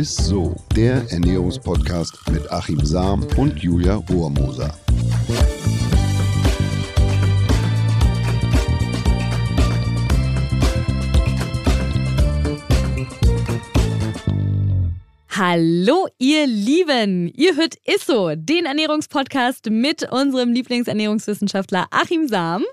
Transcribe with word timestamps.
ist 0.00 0.16
so, 0.16 0.56
der 0.74 1.04
Ernährungspodcast 1.10 2.30
mit 2.32 2.50
Achim 2.50 2.82
Sam 2.86 3.22
und 3.36 3.58
Julia 3.62 3.96
Rohrmoser. 3.96 4.74
Hallo, 15.28 16.06
ihr 16.18 16.46
Lieben! 16.46 17.30
Ihr 17.36 17.56
hört 17.56 17.74
Isso, 17.84 18.34
den 18.36 18.64
Ernährungspodcast 18.64 19.68
mit 19.68 20.10
unserem 20.10 20.52
Lieblingsernährungswissenschaftler 20.52 21.88
Achim 21.90 22.26
Sam. 22.26 22.64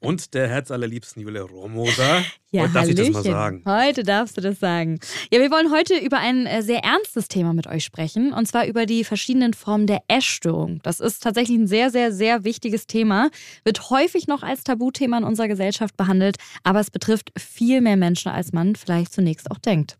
Und 0.00 0.34
der 0.34 0.48
Herz 0.48 0.70
allerliebsten 0.70 1.22
Julia 1.22 1.42
Romoser. 1.42 2.24
Ja, 2.50 2.62
heute 2.62 2.72
darf 2.72 2.82
Hallöchen. 2.84 3.04
ich 3.04 3.12
das 3.12 3.24
mal 3.24 3.30
sagen. 3.30 3.62
Heute 3.66 4.02
darfst 4.04 4.36
du 4.38 4.40
das 4.40 4.58
sagen. 4.58 5.00
Ja, 5.30 5.38
wir 5.38 5.50
wollen 5.50 5.70
heute 5.70 5.98
über 5.98 6.16
ein 6.16 6.46
äh, 6.46 6.62
sehr 6.62 6.82
ernstes 6.82 7.28
Thema 7.28 7.52
mit 7.52 7.66
euch 7.66 7.84
sprechen. 7.84 8.32
Und 8.32 8.48
zwar 8.48 8.66
über 8.66 8.86
die 8.86 9.04
verschiedenen 9.04 9.52
Formen 9.52 9.86
der 9.86 10.00
Essstörung. 10.08 10.80
Das 10.82 10.98
ist 10.98 11.22
tatsächlich 11.22 11.58
ein 11.58 11.66
sehr, 11.66 11.90
sehr, 11.90 12.10
sehr 12.10 12.44
wichtiges 12.44 12.86
Thema. 12.86 13.28
Wird 13.64 13.90
häufig 13.90 14.28
noch 14.28 14.42
als 14.42 14.64
Tabuthema 14.64 15.18
in 15.18 15.24
unserer 15.24 15.48
Gesellschaft 15.48 15.94
behandelt. 15.98 16.36
Aber 16.62 16.80
es 16.80 16.90
betrifft 16.90 17.32
viel 17.38 17.82
mehr 17.82 17.98
Menschen, 17.98 18.32
als 18.32 18.54
man 18.54 18.76
vielleicht 18.76 19.12
zunächst 19.12 19.50
auch 19.50 19.58
denkt. 19.58 19.98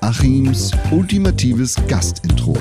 Achims 0.00 0.70
ultimatives 0.92 1.74
Gastintro. 1.88 2.56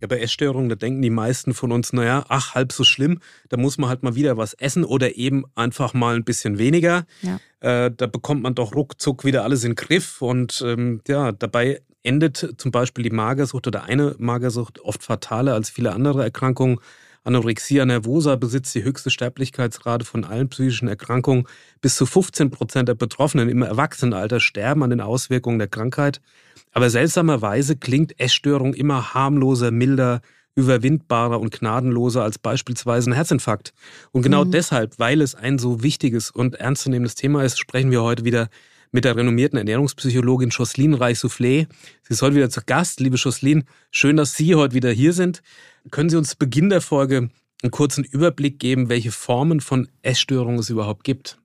Ja, 0.00 0.06
bei 0.06 0.20
Essstörungen, 0.20 0.68
da 0.68 0.74
denken 0.74 1.02
die 1.02 1.10
meisten 1.10 1.54
von 1.54 1.72
uns, 1.72 1.92
naja, 1.92 2.24
ach, 2.28 2.54
halb 2.54 2.72
so 2.72 2.84
schlimm, 2.84 3.20
da 3.48 3.56
muss 3.56 3.78
man 3.78 3.88
halt 3.88 4.02
mal 4.02 4.14
wieder 4.14 4.36
was 4.36 4.54
essen 4.54 4.84
oder 4.84 5.16
eben 5.16 5.44
einfach 5.54 5.94
mal 5.94 6.14
ein 6.14 6.24
bisschen 6.24 6.58
weniger. 6.58 7.06
Ja. 7.22 7.40
Äh, 7.60 7.90
da 7.94 8.06
bekommt 8.06 8.42
man 8.42 8.54
doch 8.54 8.74
ruckzuck 8.74 9.24
wieder 9.24 9.42
alles 9.42 9.64
in 9.64 9.72
den 9.72 9.76
Griff 9.76 10.22
und 10.22 10.62
ähm, 10.64 11.00
ja, 11.08 11.32
dabei 11.32 11.82
endet 12.02 12.54
zum 12.58 12.70
Beispiel 12.70 13.02
die 13.02 13.10
Magersucht 13.10 13.66
oder 13.66 13.84
eine 13.84 14.14
Magersucht 14.18 14.80
oft 14.80 15.02
fataler 15.02 15.54
als 15.54 15.68
viele 15.68 15.92
andere 15.92 16.22
Erkrankungen. 16.22 16.78
Anorexia 17.24 17.84
nervosa 17.84 18.36
besitzt 18.36 18.74
die 18.74 18.84
höchste 18.84 19.10
Sterblichkeitsrate 19.10 20.04
von 20.04 20.24
allen 20.24 20.48
psychischen 20.48 20.88
Erkrankungen. 20.88 21.46
Bis 21.80 21.96
zu 21.96 22.06
15 22.06 22.50
Prozent 22.50 22.88
der 22.88 22.94
Betroffenen 22.94 23.48
im 23.48 23.62
Erwachsenenalter 23.62 24.40
sterben 24.40 24.82
an 24.82 24.90
den 24.90 25.00
Auswirkungen 25.00 25.58
der 25.58 25.68
Krankheit. 25.68 26.20
Aber 26.72 26.90
seltsamerweise 26.90 27.76
klingt 27.76 28.18
Essstörung 28.20 28.74
immer 28.74 29.14
harmloser, 29.14 29.70
milder, 29.70 30.20
überwindbarer 30.54 31.38
und 31.40 31.52
gnadenloser 31.52 32.22
als 32.24 32.38
beispielsweise 32.38 33.10
ein 33.10 33.14
Herzinfarkt. 33.14 33.72
Und 34.10 34.22
genau 34.22 34.44
Mhm. 34.44 34.50
deshalb, 34.50 34.98
weil 34.98 35.20
es 35.20 35.34
ein 35.34 35.58
so 35.58 35.82
wichtiges 35.82 36.30
und 36.30 36.56
ernstzunehmendes 36.56 37.14
Thema 37.14 37.44
ist, 37.44 37.58
sprechen 37.58 37.90
wir 37.90 38.02
heute 38.02 38.24
wieder 38.24 38.48
mit 38.90 39.04
der 39.04 39.16
renommierten 39.16 39.58
Ernährungspsychologin 39.58 40.50
Jocelyn 40.50 40.94
Reich-Soufflé. 40.94 41.66
Sie 42.02 42.12
ist 42.12 42.22
heute 42.22 42.36
wieder 42.36 42.50
zu 42.50 42.60
Gast. 42.64 43.00
Liebe 43.00 43.16
Jocelyn, 43.16 43.64
schön, 43.90 44.16
dass 44.16 44.34
Sie 44.34 44.54
heute 44.54 44.74
wieder 44.74 44.90
hier 44.90 45.12
sind. 45.12 45.42
Können 45.90 46.10
Sie 46.10 46.16
uns 46.16 46.30
zu 46.30 46.38
Beginn 46.38 46.70
der 46.70 46.80
Folge 46.80 47.30
einen 47.62 47.70
kurzen 47.70 48.04
Überblick 48.04 48.58
geben, 48.58 48.88
welche 48.88 49.12
Formen 49.12 49.60
von 49.60 49.88
Essstörungen 50.02 50.60
es 50.60 50.70
überhaupt 50.70 51.04
gibt? 51.04 51.38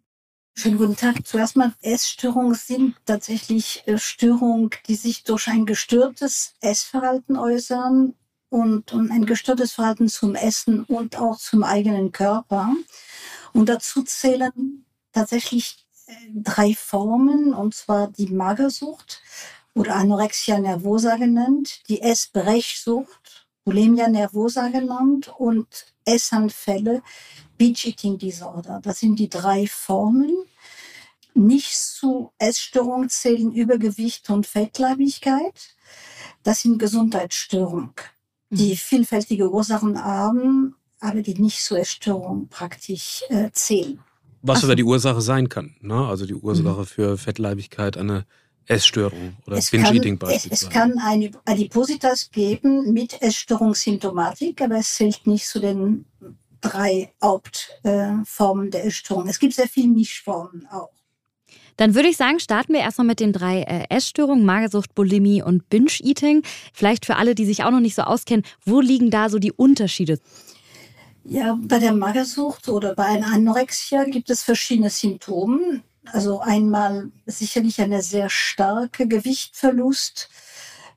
Schönen 0.55 0.77
guten 0.77 0.95
Tag. 0.95 1.25
Zuerst 1.25 1.55
mal, 1.55 1.73
Essstörungen 1.81 2.53
sind 2.53 2.95
tatsächlich 3.05 3.83
äh, 3.87 3.97
Störungen, 3.97 4.69
die 4.87 4.95
sich 4.95 5.23
durch 5.23 5.47
ein 5.47 5.65
gestörtes 5.65 6.53
Essverhalten 6.61 7.37
äußern 7.37 8.13
und, 8.49 8.93
und 8.93 9.11
ein 9.11 9.25
gestörtes 9.25 9.71
Verhalten 9.71 10.07
zum 10.09 10.35
Essen 10.35 10.83
und 10.83 11.17
auch 11.17 11.39
zum 11.39 11.63
eigenen 11.63 12.11
Körper. 12.11 12.71
Und 13.51 13.67
dazu 13.67 14.03
zählen 14.03 14.85
tatsächlich 15.11 15.82
drei 16.33 16.73
Formen, 16.73 17.53
und 17.53 17.73
zwar 17.75 18.07
die 18.07 18.27
Magersucht 18.27 19.21
oder 19.73 19.95
Anorexia 19.95 20.59
nervosa 20.59 21.15
genannt, 21.15 21.81
die 21.89 22.01
Essbrechsucht, 22.01 23.47
Bulimia 23.65 24.07
nervosa 24.09 24.67
genannt 24.67 25.33
und 25.37 25.93
Essanfälle, 26.05 27.01
Binge 27.57 27.77
Eating 27.85 28.17
Disorder. 28.17 28.79
Das 28.83 28.99
sind 28.99 29.17
die 29.17 29.29
drei 29.29 29.67
Formen. 29.67 30.31
Nicht 31.33 31.75
zu 31.75 32.31
Essstörungen 32.37 33.09
zählen 33.09 33.53
Übergewicht 33.53 34.29
und 34.29 34.45
Fettleibigkeit. 34.45 35.75
Das 36.43 36.61
sind 36.61 36.77
Gesundheitsstörungen, 36.77 37.93
die 38.49 38.75
vielfältige 38.75 39.49
Ursachen 39.49 40.03
haben, 40.03 40.75
aber 40.99 41.21
die 41.21 41.35
nicht 41.35 41.63
zur 41.63 41.79
Essstörung 41.79 42.49
praktisch 42.49 43.23
äh, 43.29 43.49
zählen. 43.51 44.03
Was 44.43 44.57
Ach 44.57 44.61
so. 44.61 44.67
aber 44.67 44.75
die 44.75 44.83
Ursache 44.83 45.21
sein 45.21 45.49
kann. 45.49 45.75
Ne? 45.81 45.95
Also 45.95 46.25
die 46.25 46.35
Ursache 46.35 46.85
für 46.85 47.17
Fettleibigkeit, 47.17 47.97
eine 47.97 48.25
Essstörung 48.67 49.37
oder 49.47 49.57
Es 49.57 49.71
kann, 49.71 49.81
Binge-Eating 49.83 50.13
es, 50.13 50.19
beispielsweise. 50.19 50.65
es 50.65 50.69
kann 50.69 50.97
eine 50.99 51.31
Adipositas 51.45 52.29
geben 52.29 52.93
mit 52.93 53.21
Essstörungssymptomatik, 53.21 54.61
aber 54.61 54.75
es 54.75 54.95
zählt 54.95 55.25
nicht 55.27 55.47
zu 55.47 55.59
den 55.59 56.05
drei 56.61 57.13
Hauptformen 57.21 58.67
äh, 58.67 58.71
der 58.71 58.85
Essstörung. 58.85 59.27
Es 59.27 59.39
gibt 59.39 59.53
sehr 59.53 59.67
viele 59.67 59.87
Mischformen 59.89 60.67
auch. 60.71 60.91
Dann 61.77 61.95
würde 61.95 62.09
ich 62.09 62.17
sagen, 62.17 62.39
starten 62.39 62.73
wir 62.73 62.81
erstmal 62.81 63.07
mit 63.07 63.19
den 63.19 63.33
drei 63.33 63.61
äh, 63.63 63.85
Essstörungen, 63.89 64.45
Magersucht, 64.45 64.93
Bulimie 64.93 65.41
und 65.41 65.69
Binge-Eating. 65.69 66.43
Vielleicht 66.73 67.05
für 67.05 67.15
alle, 67.15 67.33
die 67.35 67.45
sich 67.45 67.63
auch 67.63 67.71
noch 67.71 67.79
nicht 67.79 67.95
so 67.95 68.03
auskennen, 68.03 68.45
wo 68.65 68.79
liegen 68.79 69.09
da 69.09 69.29
so 69.29 69.39
die 69.39 69.51
Unterschiede? 69.51 70.19
Ja, 71.25 71.57
bei 71.61 71.79
der 71.79 71.93
Magersucht 71.93 72.67
oder 72.67 72.95
bei 72.95 73.05
einer 73.05 73.27
Anorexia 73.27 74.03
gibt 74.03 74.29
es 74.29 74.43
verschiedene 74.43 74.89
Symptome. 74.89 75.81
Also 76.11 76.41
einmal 76.41 77.11
sicherlich 77.25 77.79
eine 77.79 78.01
sehr 78.01 78.29
starke 78.29 79.07
Gewichtverlust 79.07 80.29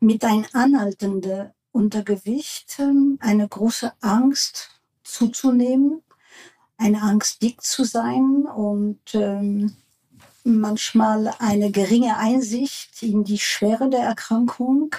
mit 0.01 0.25
ein 0.25 0.47
anhaltende 0.53 1.55
Untergewicht, 1.71 2.77
ähm, 2.81 3.19
eine 3.21 3.47
große 3.47 3.93
Angst 4.01 4.71
zuzunehmen, 5.05 6.03
eine 6.77 7.03
Angst 7.03 7.43
dick 7.43 7.63
zu 7.63 7.85
sein 7.85 8.47
und 8.47 9.15
ähm, 9.15 9.77
manchmal 10.43 11.35
eine 11.39 11.71
geringe 11.71 12.17
Einsicht 12.17 13.03
in 13.03 13.23
die 13.23 13.39
Schwere 13.39 13.91
der 13.91 14.01
Erkrankung. 14.01 14.97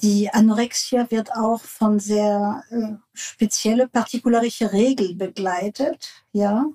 Die 0.00 0.30
Anorexia 0.32 1.10
wird 1.10 1.32
auch 1.32 1.60
von 1.60 1.98
sehr 1.98 2.62
äh, 2.70 2.94
spezielle 3.14 3.88
partikularische 3.88 4.72
Regeln 4.72 5.18
begleitet, 5.18 6.08
ja. 6.32 6.66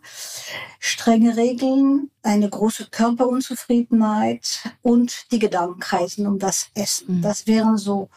Strenge 0.79 1.37
Regeln, 1.37 2.11
eine 2.21 2.49
große 2.49 2.87
Körperunzufriedenheit 2.91 4.69
und 4.81 5.31
die 5.31 5.39
Gedanken 5.39 5.79
kreisen 5.79 6.27
um 6.27 6.37
das 6.37 6.69
Essen. 6.73 7.17
Mhm. 7.17 7.21
Das 7.21 7.47
wären 7.47 7.77
so 7.77 8.09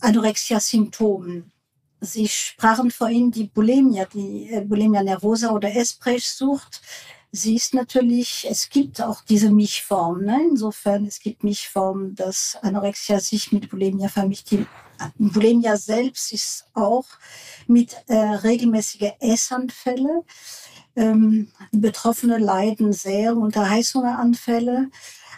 Anorexia-Symptome. 0.00 1.44
Sie 2.00 2.26
sprachen 2.26 2.90
vorhin 2.90 3.30
die 3.30 3.44
Bulimia, 3.44 4.06
die 4.06 4.50
äh, 4.50 4.62
Bulimia 4.62 5.02
nervosa 5.02 5.50
oder 5.50 5.74
Essbrechsucht. 5.74 6.80
Sie 7.32 7.54
ist 7.54 7.74
natürlich, 7.74 8.44
es 8.50 8.70
gibt 8.70 9.00
auch 9.00 9.22
diese 9.22 9.50
Mischform. 9.50 10.24
Ne? 10.24 10.40
Insofern, 10.50 11.06
es 11.06 11.20
gibt 11.20 11.44
Mischformen, 11.44 12.16
dass 12.16 12.58
Anorexia 12.60 13.20
sich 13.20 13.52
mit 13.52 13.70
Bulimia 13.70 14.08
vermischt. 14.08 14.50
Die 14.50 14.66
Bulimia 15.16 15.76
selbst 15.76 16.32
ist 16.32 16.66
auch 16.74 17.06
mit 17.68 17.96
äh, 18.08 18.16
regelmäßigen 18.16 19.12
Essanfälle. 19.20 20.24
Ähm, 20.96 21.48
Betroffene 21.70 22.38
leiden 22.38 22.92
sehr 22.92 23.36
unter 23.36 23.70
Heißhungeranfälle. 23.70 24.90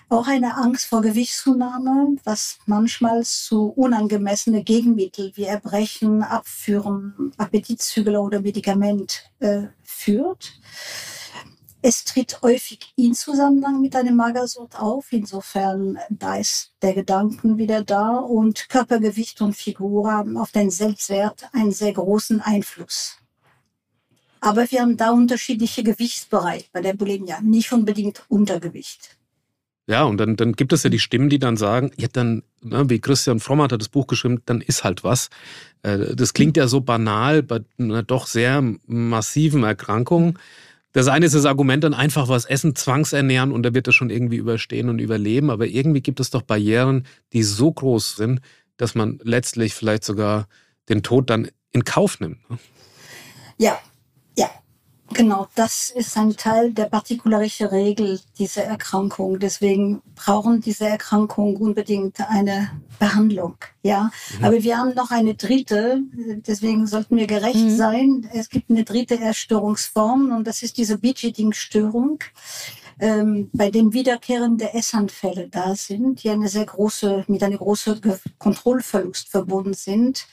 Auch 0.09 0.27
eine 0.29 0.57
Angst 0.57 0.87
vor 0.87 1.03
Gewichtszunahme, 1.03 2.17
was 2.25 2.59
manchmal 2.67 3.23
zu 3.25 3.69
unangemessene 3.69 4.63
Gegenmittel 4.63 5.33
wie 5.35 5.45
Erbrechen, 5.45 6.23
Abführen, 6.23 7.33
Appetitzügler 7.37 8.23
oder 8.23 8.41
Medikament 8.41 9.31
äh, 9.41 9.65
führt. 9.83 10.59
Es 11.85 12.05
tritt 12.05 12.41
häufig 12.43 12.93
in 12.95 13.13
Zusammenhang 13.13 13.81
mit 13.81 13.97
einer 13.97 14.13
Magersucht 14.13 14.79
auf. 14.79 15.13
Insofern, 15.13 15.99
da 16.11 16.37
ist 16.37 16.73
der 16.81 16.95
Gedanken 16.95 17.59
wieder 17.59 17.83
da 17.83 18.19
und 18.19 18.69
Körpergewicht 18.69 19.41
und 19.41 19.57
Figur 19.57 20.11
haben 20.11 20.37
auf 20.37 20.53
den 20.53 20.71
Selbstwert 20.71 21.49
einen 21.53 21.73
sehr 21.73 21.93
großen 21.93 22.41
Einfluss. 22.41 23.19
Aber 24.41 24.71
wir 24.71 24.81
haben 24.81 24.97
da 24.97 25.11
unterschiedliche 25.11 25.83
Gewichtsbereiche 25.83 26.67
bei 26.73 26.83
der 26.83 26.95
Bulimia, 26.95 27.41
nicht 27.41 27.73
unbedingt 27.73 28.25
Untergewicht. 28.29 29.19
Ja, 29.89 30.05
und 30.05 30.19
dann, 30.19 30.37
dann 30.37 30.53
gibt 30.53 30.73
es 30.73 30.85
ja 30.85 30.91
die 30.91 31.01
Stimmen, 31.01 31.29
die 31.29 31.41
dann 31.41 31.57
sagen, 31.57 31.91
ja, 31.97 32.07
dann, 32.13 32.45
ne, 32.61 32.89
wie 32.89 33.01
Christian 33.01 33.41
Fromm 33.41 33.61
hat 33.61 33.73
das 33.73 33.89
Buch 33.89 34.07
geschrieben, 34.07 34.41
dann 34.47 34.61
ist 34.61 34.85
halt 34.85 35.03
was. 35.03 35.31
Äh, 35.83 36.15
Das 36.15 36.33
klingt 36.33 36.57
ja 36.57 36.69
so 36.69 36.81
banal 36.81 37.43
bei 37.43 37.61
einer 37.79 38.05
doch 38.05 38.29
sehr 38.29 38.63
massiven 38.87 39.65
Erkrankung. 39.65 40.39
Das 40.93 41.09
eine 41.09 41.27
ist 41.27 41.35
das 41.35 41.47
Argument, 41.47 41.85
dann 41.85 41.95
einfach 41.95 42.29
was 42.29 42.45
essen, 42.45 42.77
zwangsernähren 42.77 43.51
und 43.51 43.63
da 43.63 43.75
wird 43.75 43.87
das 43.87 43.95
schon 43.95 44.11
irgendwie 44.11 44.37
überstehen 44.37 44.89
und 44.89 44.99
überleben. 44.99 45.51
Aber 45.51 45.67
irgendwie 45.67 46.03
gibt 46.03 46.21
es 46.21 46.31
doch 46.31 46.43
Barrieren, 46.43 47.07
die 47.33 47.43
so 47.43 47.73
groß 47.73 48.17
sind, 48.17 48.41
dass 48.77 48.95
man 48.95 49.19
letztlich 49.23 49.75
vielleicht 49.75 50.05
sogar 50.05 50.49
den 50.89 51.03
Tod 51.03 51.31
dann 51.31 51.49
in 51.71 51.85
Kauf 51.85 52.21
nimmt. 52.21 52.49
ne? 52.51 52.59
Ja, 53.59 53.79
ja. 54.37 54.51
Genau, 55.15 55.49
das 55.55 55.91
ist 55.91 56.17
ein 56.17 56.37
Teil 56.37 56.73
der 56.73 56.87
partikularischen 56.87 57.67
Regel 57.67 58.21
dieser 58.39 58.65
Erkrankung. 58.65 59.39
Deswegen 59.39 60.01
brauchen 60.15 60.61
diese 60.61 60.87
Erkrankungen 60.87 61.57
unbedingt 61.57 62.21
eine 62.21 62.71
Behandlung. 62.99 63.57
Ja, 63.83 64.11
mhm. 64.39 64.45
aber 64.45 64.63
wir 64.63 64.79
haben 64.79 64.95
noch 64.95 65.11
eine 65.11 65.35
dritte. 65.35 66.01
Deswegen 66.47 66.87
sollten 66.87 67.17
wir 67.17 67.27
gerecht 67.27 67.57
mhm. 67.57 67.77
sein. 67.77 68.31
Es 68.33 68.49
gibt 68.49 68.71
eine 68.71 68.85
dritte 68.85 69.19
Erstörungsform 69.19 70.35
und 70.37 70.47
das 70.47 70.63
ist 70.63 70.79
diese 70.79 70.99
Beach-Eating-Störung 70.99 72.21
ähm, 73.01 73.51
bei 73.53 73.71
dem 73.71 73.93
wiederkehrende 73.93 74.73
Essanfälle 74.75 75.49
da 75.49 75.75
sind, 75.75 76.23
die 76.23 76.31
eine 76.31 76.49
sehr 76.49 76.67
große, 76.67 77.25
mit 77.27 77.43
einem 77.43 77.59
großen 77.59 78.01
Kontrollverlust 78.39 79.29
verbunden 79.29 79.75
sind. 79.75 80.27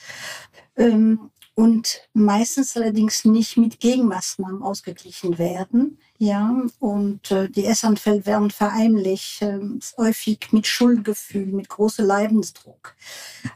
Ähm, 0.78 1.32
und 1.60 2.08
meistens 2.14 2.78
allerdings 2.78 3.26
nicht 3.26 3.58
mit 3.58 3.82
Gegenmaßnahmen 3.82 4.62
ausgeglichen 4.62 5.38
werden. 5.38 6.00
Ja, 6.18 6.56
und 6.80 7.32
äh, 7.32 7.50
die 7.50 7.66
Essanfälle 7.66 8.26
werden 8.26 8.50
verheimlicht, 8.50 9.42
äh, 9.42 9.60
häufig 9.98 10.54
mit 10.54 10.68
Schuldgefühl, 10.68 11.48
mit 11.48 11.68
großem 11.68 12.06
Leidensdruck. 12.06 12.96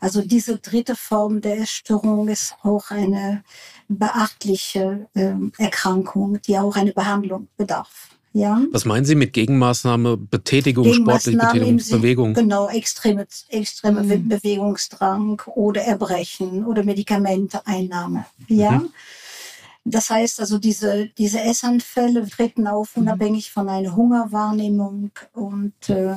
Also 0.02 0.22
diese 0.22 0.58
dritte 0.58 0.98
Form 0.98 1.40
der 1.40 1.60
Essstörung 1.60 2.28
ist 2.28 2.58
auch 2.64 2.92
eine 2.92 3.46
beachtliche 3.88 5.08
äh, 5.14 5.36
Erkrankung, 5.58 6.42
die 6.42 6.58
auch 6.58 6.76
eine 6.76 6.92
Behandlung 6.92 7.48
bedarf. 7.56 8.13
Ja. 8.34 8.64
Was 8.72 8.86
meinen 8.86 9.06
Sie 9.06 9.14
mit 9.14 9.34
Gegenmaßnahme, 9.34 10.18
Betätigung, 10.18 10.92
sportliche 10.92 11.38
Betätigung, 11.38 11.78
Bewegung? 11.78 12.34
Genau, 12.34 12.68
extreme, 12.68 13.28
extreme 13.50 14.04
mhm. 14.04 14.28
Bewegungsdrang 14.28 15.42
oder 15.54 15.84
Erbrechen 15.84 16.66
oder 16.66 16.84
Medikamenteeinnahme. 16.84 18.26
Ja. 18.48 18.72
Mhm. 18.72 18.90
Das 19.86 20.10
heißt 20.10 20.40
also, 20.40 20.58
diese, 20.58 21.10
diese 21.18 21.42
Essanfälle 21.42 22.28
treten 22.28 22.68
auf, 22.68 22.96
mhm. 22.96 23.04
unabhängig 23.04 23.52
von 23.52 23.70
einer 23.70 23.96
Hungerwahrnehmung 23.96 25.12
und 25.34 25.90
äh, 25.90 26.16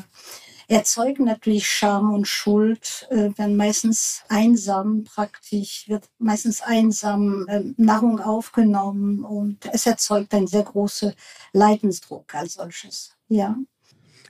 erzeugen 0.69 1.25
natürlich 1.25 1.69
Scham 1.69 2.13
und 2.13 2.27
Schuld, 2.27 3.07
äh, 3.11 3.31
werden 3.37 3.57
meistens 3.57 4.23
einsam 4.29 5.05
praktisch, 5.05 5.85
wird 5.89 6.05
meistens 6.19 6.61
einsam 6.61 7.47
äh, 7.49 7.63
Nahrung 7.77 8.21
aufgenommen 8.21 9.25
und 9.25 9.59
es 9.73 9.87
erzeugt 9.87 10.35
einen 10.35 10.47
sehr 10.47 10.65
großen 10.65 11.13
Leidensdruck 11.53 12.35
als 12.35 12.55
solches. 12.55 13.17
Ja. 13.29 13.57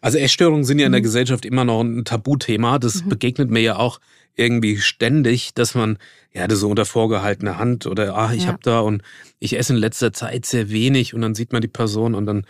Also 0.00 0.18
Essstörungen 0.18 0.64
sind 0.64 0.78
ja 0.78 0.86
in 0.86 0.92
der 0.92 1.00
mhm. 1.00 1.04
Gesellschaft 1.04 1.44
immer 1.44 1.64
noch 1.64 1.80
ein 1.80 2.04
Tabuthema. 2.04 2.78
Das 2.78 3.02
mhm. 3.02 3.08
begegnet 3.08 3.50
mir 3.50 3.60
ja 3.60 3.76
auch 3.76 3.98
irgendwie 4.34 4.76
ständig, 4.76 5.54
dass 5.54 5.74
man 5.74 5.98
ja 6.32 6.46
das 6.46 6.60
so 6.60 6.68
unter 6.68 6.84
vorgehaltener 6.84 7.58
Hand 7.58 7.86
oder 7.86 8.14
ah 8.14 8.32
ich 8.34 8.42
ja. 8.42 8.48
habe 8.48 8.58
da 8.62 8.80
und 8.80 9.02
ich 9.38 9.58
esse 9.58 9.72
in 9.72 9.78
letzter 9.78 10.12
Zeit 10.12 10.44
sehr 10.44 10.70
wenig 10.70 11.14
und 11.14 11.22
dann 11.22 11.34
sieht 11.34 11.52
man 11.52 11.62
die 11.62 11.68
Person 11.68 12.14
und 12.14 12.26
dann 12.26 12.46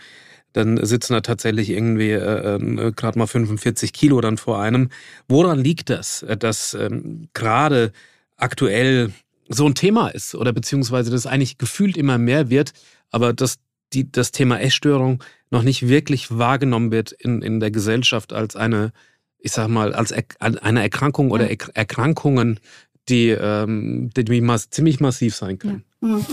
dann 0.57 0.83
sitzen 0.83 1.13
da 1.13 1.21
tatsächlich 1.21 1.69
irgendwie 1.69 2.11
äh, 2.11 2.55
äh, 2.55 2.91
gerade 2.91 3.19
mal 3.19 3.27
45 3.27 3.93
Kilo 3.93 4.19
dann 4.21 4.37
vor 4.37 4.59
einem. 4.59 4.89
Woran 5.27 5.59
liegt 5.59 5.89
das, 5.89 6.23
äh, 6.23 6.35
dass 6.35 6.73
ähm, 6.73 7.29
gerade 7.33 7.91
aktuell 8.37 9.11
so 9.47 9.65
ein 9.67 9.75
Thema 9.75 10.09
ist 10.09 10.35
oder 10.35 10.51
beziehungsweise 10.51 11.11
das 11.11 11.25
eigentlich 11.25 11.57
gefühlt 11.57 11.95
immer 11.95 12.17
mehr 12.17 12.49
wird, 12.49 12.73
aber 13.11 13.33
dass 13.33 13.57
die, 13.93 14.11
das 14.11 14.31
Thema 14.31 14.59
Essstörung 14.59 15.23
noch 15.49 15.63
nicht 15.63 15.87
wirklich 15.87 16.37
wahrgenommen 16.37 16.91
wird 16.91 17.13
in, 17.13 17.41
in 17.41 17.59
der 17.59 17.71
Gesellschaft 17.71 18.33
als 18.33 18.55
eine, 18.55 18.91
ich 19.39 19.53
sag 19.53 19.69
mal, 19.69 19.93
als 19.93 20.11
er, 20.11 20.23
eine 20.39 20.81
Erkrankung 20.81 21.31
oder 21.31 21.49
Erkrankungen, 21.49 22.59
die, 23.07 23.29
ähm, 23.29 24.09
die 24.17 24.25
ziemlich 24.69 24.99
massiv 24.99 25.35
sein 25.35 25.59
können. 25.59 25.83
Ja. 25.86 25.86
Mhm. 26.01 26.25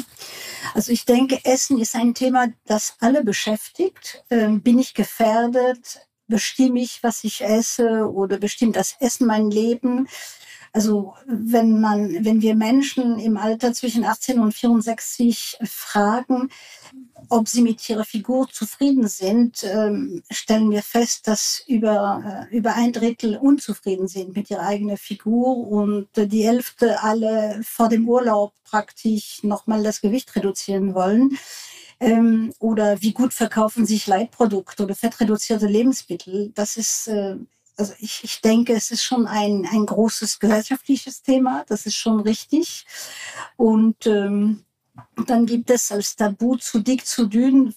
Also 0.74 0.92
ich 0.92 1.04
denke, 1.04 1.40
Essen 1.44 1.78
ist 1.80 1.94
ein 1.94 2.14
Thema, 2.14 2.48
das 2.66 2.96
alle 3.00 3.24
beschäftigt. 3.24 4.24
Ähm, 4.30 4.62
bin 4.62 4.78
ich 4.78 4.94
gefährdet? 4.94 6.00
Bestimme 6.26 6.80
ich, 6.80 7.02
was 7.02 7.24
ich 7.24 7.42
esse? 7.42 8.10
Oder 8.10 8.38
bestimmt 8.38 8.76
das 8.76 8.96
Essen 9.00 9.26
mein 9.26 9.50
Leben? 9.50 10.08
Also 10.74 11.14
wenn 11.24 11.80
man, 11.80 12.24
wenn 12.24 12.42
wir 12.42 12.56
Menschen 12.56 13.20
im 13.20 13.36
Alter 13.36 13.72
zwischen 13.72 14.04
18 14.04 14.40
und 14.40 14.52
64 14.52 15.58
fragen, 15.62 16.50
ob 17.28 17.46
sie 17.48 17.62
mit 17.62 17.88
ihrer 17.88 18.04
Figur 18.04 18.48
zufrieden 18.50 19.06
sind, 19.06 19.62
ähm, 19.62 20.24
stellen 20.32 20.72
wir 20.72 20.82
fest, 20.82 21.28
dass 21.28 21.62
über, 21.68 22.48
äh, 22.50 22.56
über 22.56 22.74
ein 22.74 22.92
Drittel 22.92 23.36
unzufrieden 23.36 24.08
sind 24.08 24.34
mit 24.34 24.50
ihrer 24.50 24.66
eigenen 24.66 24.96
Figur 24.96 25.58
und 25.58 26.08
die 26.16 26.44
Hälfte 26.44 27.00
alle 27.04 27.60
vor 27.62 27.88
dem 27.88 28.08
Urlaub 28.08 28.52
praktisch 28.64 29.44
nochmal 29.44 29.84
das 29.84 30.00
Gewicht 30.00 30.34
reduzieren 30.34 30.92
wollen. 30.94 31.38
Ähm, 32.00 32.52
oder 32.58 33.00
wie 33.00 33.12
gut 33.12 33.32
verkaufen 33.32 33.86
sich 33.86 34.08
Leitprodukte 34.08 34.82
oder 34.82 34.96
fettreduzierte 34.96 35.66
Lebensmittel. 35.66 36.50
Das 36.56 36.76
ist 36.76 37.06
äh, 37.06 37.36
also 37.76 37.92
ich, 37.98 38.22
ich 38.22 38.40
denke, 38.40 38.72
es 38.74 38.90
ist 38.90 39.02
schon 39.02 39.26
ein, 39.26 39.66
ein 39.70 39.86
großes 39.86 40.38
gesellschaftliches 40.38 41.22
Thema, 41.22 41.64
das 41.68 41.86
ist 41.86 41.96
schon 41.96 42.20
richtig. 42.20 42.86
Und 43.56 44.06
ähm, 44.06 44.64
dann 45.26 45.46
gibt 45.46 45.70
es 45.70 45.90
als 45.90 46.16
Tabu 46.16 46.56
zu 46.56 46.80
dick, 46.80 47.06
zu 47.06 47.26
dünn 47.26 47.74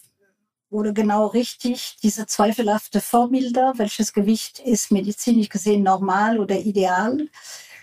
oder 0.69 0.91
genau 0.91 1.27
richtig 1.27 1.97
diese 2.03 2.27
zweifelhafte 2.27 3.01
Vorbilder, 3.01 3.73
welches 3.77 4.13
Gewicht 4.13 4.59
ist 4.59 4.91
medizinisch 4.91 5.49
gesehen 5.49 5.83
normal 5.83 6.39
oder 6.39 6.59
ideal. 6.59 7.29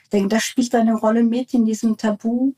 Ich 0.05 0.11
denke, 0.11 0.29
das 0.29 0.45
spielt 0.45 0.75
eine 0.75 0.95
Rolle 0.95 1.25
mit 1.25 1.55
in 1.55 1.65
diesem 1.65 1.97
Tabu. 1.97 2.53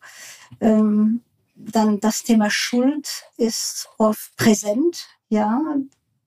Ähm, 0.61 1.23
dann 1.55 2.01
das 2.01 2.23
Thema 2.23 2.51
Schuld 2.51 3.09
ist 3.39 3.89
oft 3.97 4.37
präsent, 4.37 5.07
ja, 5.31 5.63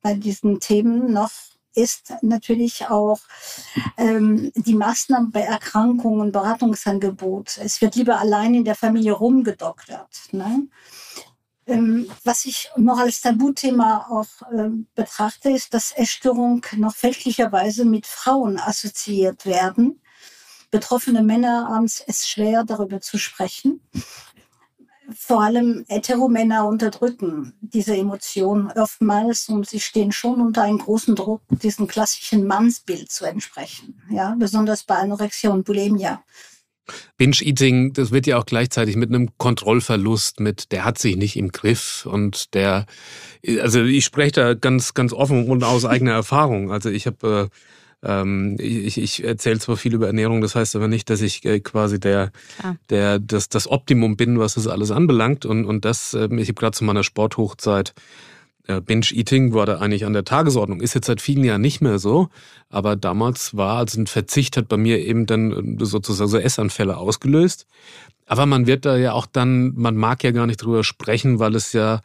bei 0.02 0.16
diesen 0.16 0.60
Themen 0.60 1.14
noch 1.14 1.30
ist 1.76 2.14
natürlich 2.22 2.88
auch 2.88 3.20
ähm, 3.98 4.52
die 4.56 4.76
Maßnahmen 4.76 5.32
bei 5.32 5.42
Erkrankungen, 5.42 6.32
Beratungsangebot. 6.32 7.58
Es 7.58 7.82
wird 7.82 7.96
lieber 7.96 8.20
allein 8.20 8.56
in 8.56 8.66
der 8.66 8.76
Familie 8.76 9.14
rumgedoktert. 9.14 10.30
Ne? 10.32 10.68
Ähm, 11.68 12.10
was 12.24 12.46
ich 12.46 12.70
noch 12.78 12.98
als 12.98 13.22
Tabuthema 13.22 14.08
auch 14.10 14.52
äh, 14.52 14.70
betrachte, 14.96 15.52
ist, 15.52 15.74
dass 15.74 15.92
Essstörungen 15.92 16.62
noch 16.78 16.96
fälschlicherweise 16.96 17.86
mit 17.86 18.08
Frauen 18.08 18.60
assoziiert 18.60 19.46
werden. 19.46 20.02
Betroffene 20.72 21.24
Männer 21.24 21.68
haben 21.70 21.86
es 21.86 22.28
schwer, 22.28 22.64
darüber 22.64 23.02
zu 23.02 23.18
sprechen 23.18 23.82
vor 25.16 25.42
allem 25.42 25.86
Heteromänner 25.88 26.68
unterdrücken 26.68 27.54
diese 27.62 27.96
Emotionen 27.96 28.72
oftmals 28.72 29.50
und 29.50 29.68
sie 29.68 29.80
stehen 29.80 30.12
schon 30.12 30.42
unter 30.42 30.64
einem 30.64 30.78
großen 30.80 31.16
Druck, 31.16 31.42
diesem 31.50 31.88
klassischen 31.88 32.48
Mannsbild 32.48 33.12
zu 33.12 33.26
entsprechen. 33.26 34.02
Ja, 34.10 34.36
besonders 34.38 34.84
bei 34.84 34.96
Anorexia 34.96 35.50
und 35.52 35.66
Bulimia. 35.66 36.24
Binge-Eating, 37.18 37.94
das 37.94 38.12
wird 38.12 38.28
ja 38.28 38.38
auch 38.38 38.46
gleichzeitig 38.46 38.96
mit 38.96 39.10
einem 39.10 39.30
Kontrollverlust, 39.38 40.40
mit 40.40 40.72
der 40.72 40.86
hat 40.86 40.98
sich 40.98 41.18
nicht 41.18 41.36
im 41.36 41.52
Griff 41.52 42.08
und 42.10 42.54
der, 42.54 42.86
also 43.62 43.84
ich 43.84 44.06
spreche 44.06 44.32
da 44.32 44.54
ganz, 44.54 44.94
ganz 44.94 45.14
offen 45.14 45.48
und 45.50 45.64
aus 45.64 45.86
eigener 45.86 46.12
Erfahrung. 46.14 46.72
Also 46.72 46.90
ich 46.90 47.06
habe 47.06 47.50
äh, 47.52 47.56
ähm, 48.04 48.56
ich, 48.60 48.98
ich 48.98 49.24
erzähle 49.24 49.60
zwar 49.60 49.78
viel 49.78 49.94
über 49.94 50.08
Ernährung, 50.08 50.42
das 50.42 50.56
heißt 50.56 50.76
aber 50.76 50.88
nicht, 50.88 51.10
dass 51.10 51.22
ich 51.22 51.44
äh, 51.46 51.60
quasi 51.60 52.00
der, 52.00 52.32
der, 52.90 53.20
das, 53.20 53.50
das 53.50 53.70
Optimum 53.70 54.16
bin, 54.16 54.40
was 54.40 54.54
das 54.54 54.68
alles 54.68 54.92
anbelangt. 54.92 55.46
Und, 55.46 55.66
und 55.66 55.86
das, 55.86 56.14
äh, 56.14 56.30
ich 56.38 56.48
habe 56.48 56.54
gerade 56.54 56.78
zu 56.78 56.84
meiner 56.84 57.04
Sporthochzeit 57.04 57.94
äh, 58.68 58.80
Binge-Eating 58.82 59.54
war 59.54 59.66
da 59.66 59.80
eigentlich 59.80 60.06
an 60.06 60.14
der 60.14 60.24
Tagesordnung. 60.24 60.80
Ist 60.80 60.94
jetzt 60.94 61.08
seit 61.08 61.22
vielen 61.22 61.44
Jahren 61.44 61.62
nicht 61.62 61.82
mehr 61.82 62.00
so, 62.00 62.30
aber 62.70 62.96
damals 62.96 63.58
war, 63.58 63.78
also 63.78 64.00
ein 64.00 64.08
Verzicht 64.08 64.56
hat 64.56 64.70
bei 64.70 64.78
mir 64.78 65.00
eben 65.00 65.26
dann 65.26 65.78
äh, 65.80 65.86
sozusagen 65.86 66.30
so 66.30 66.38
Essanfälle 66.38 66.96
ausgelöst. 66.96 67.68
Aber 68.28 68.46
man 68.46 68.68
wird 68.68 68.86
da 68.86 68.96
ja 68.96 69.14
auch 69.14 69.26
dann, 69.26 69.74
man 69.76 69.98
mag 69.98 70.24
ja 70.24 70.32
gar 70.32 70.46
nicht 70.46 70.58
drüber 70.64 70.84
sprechen, 70.84 71.40
weil 71.40 71.56
es 71.56 71.74
ja 71.74 72.02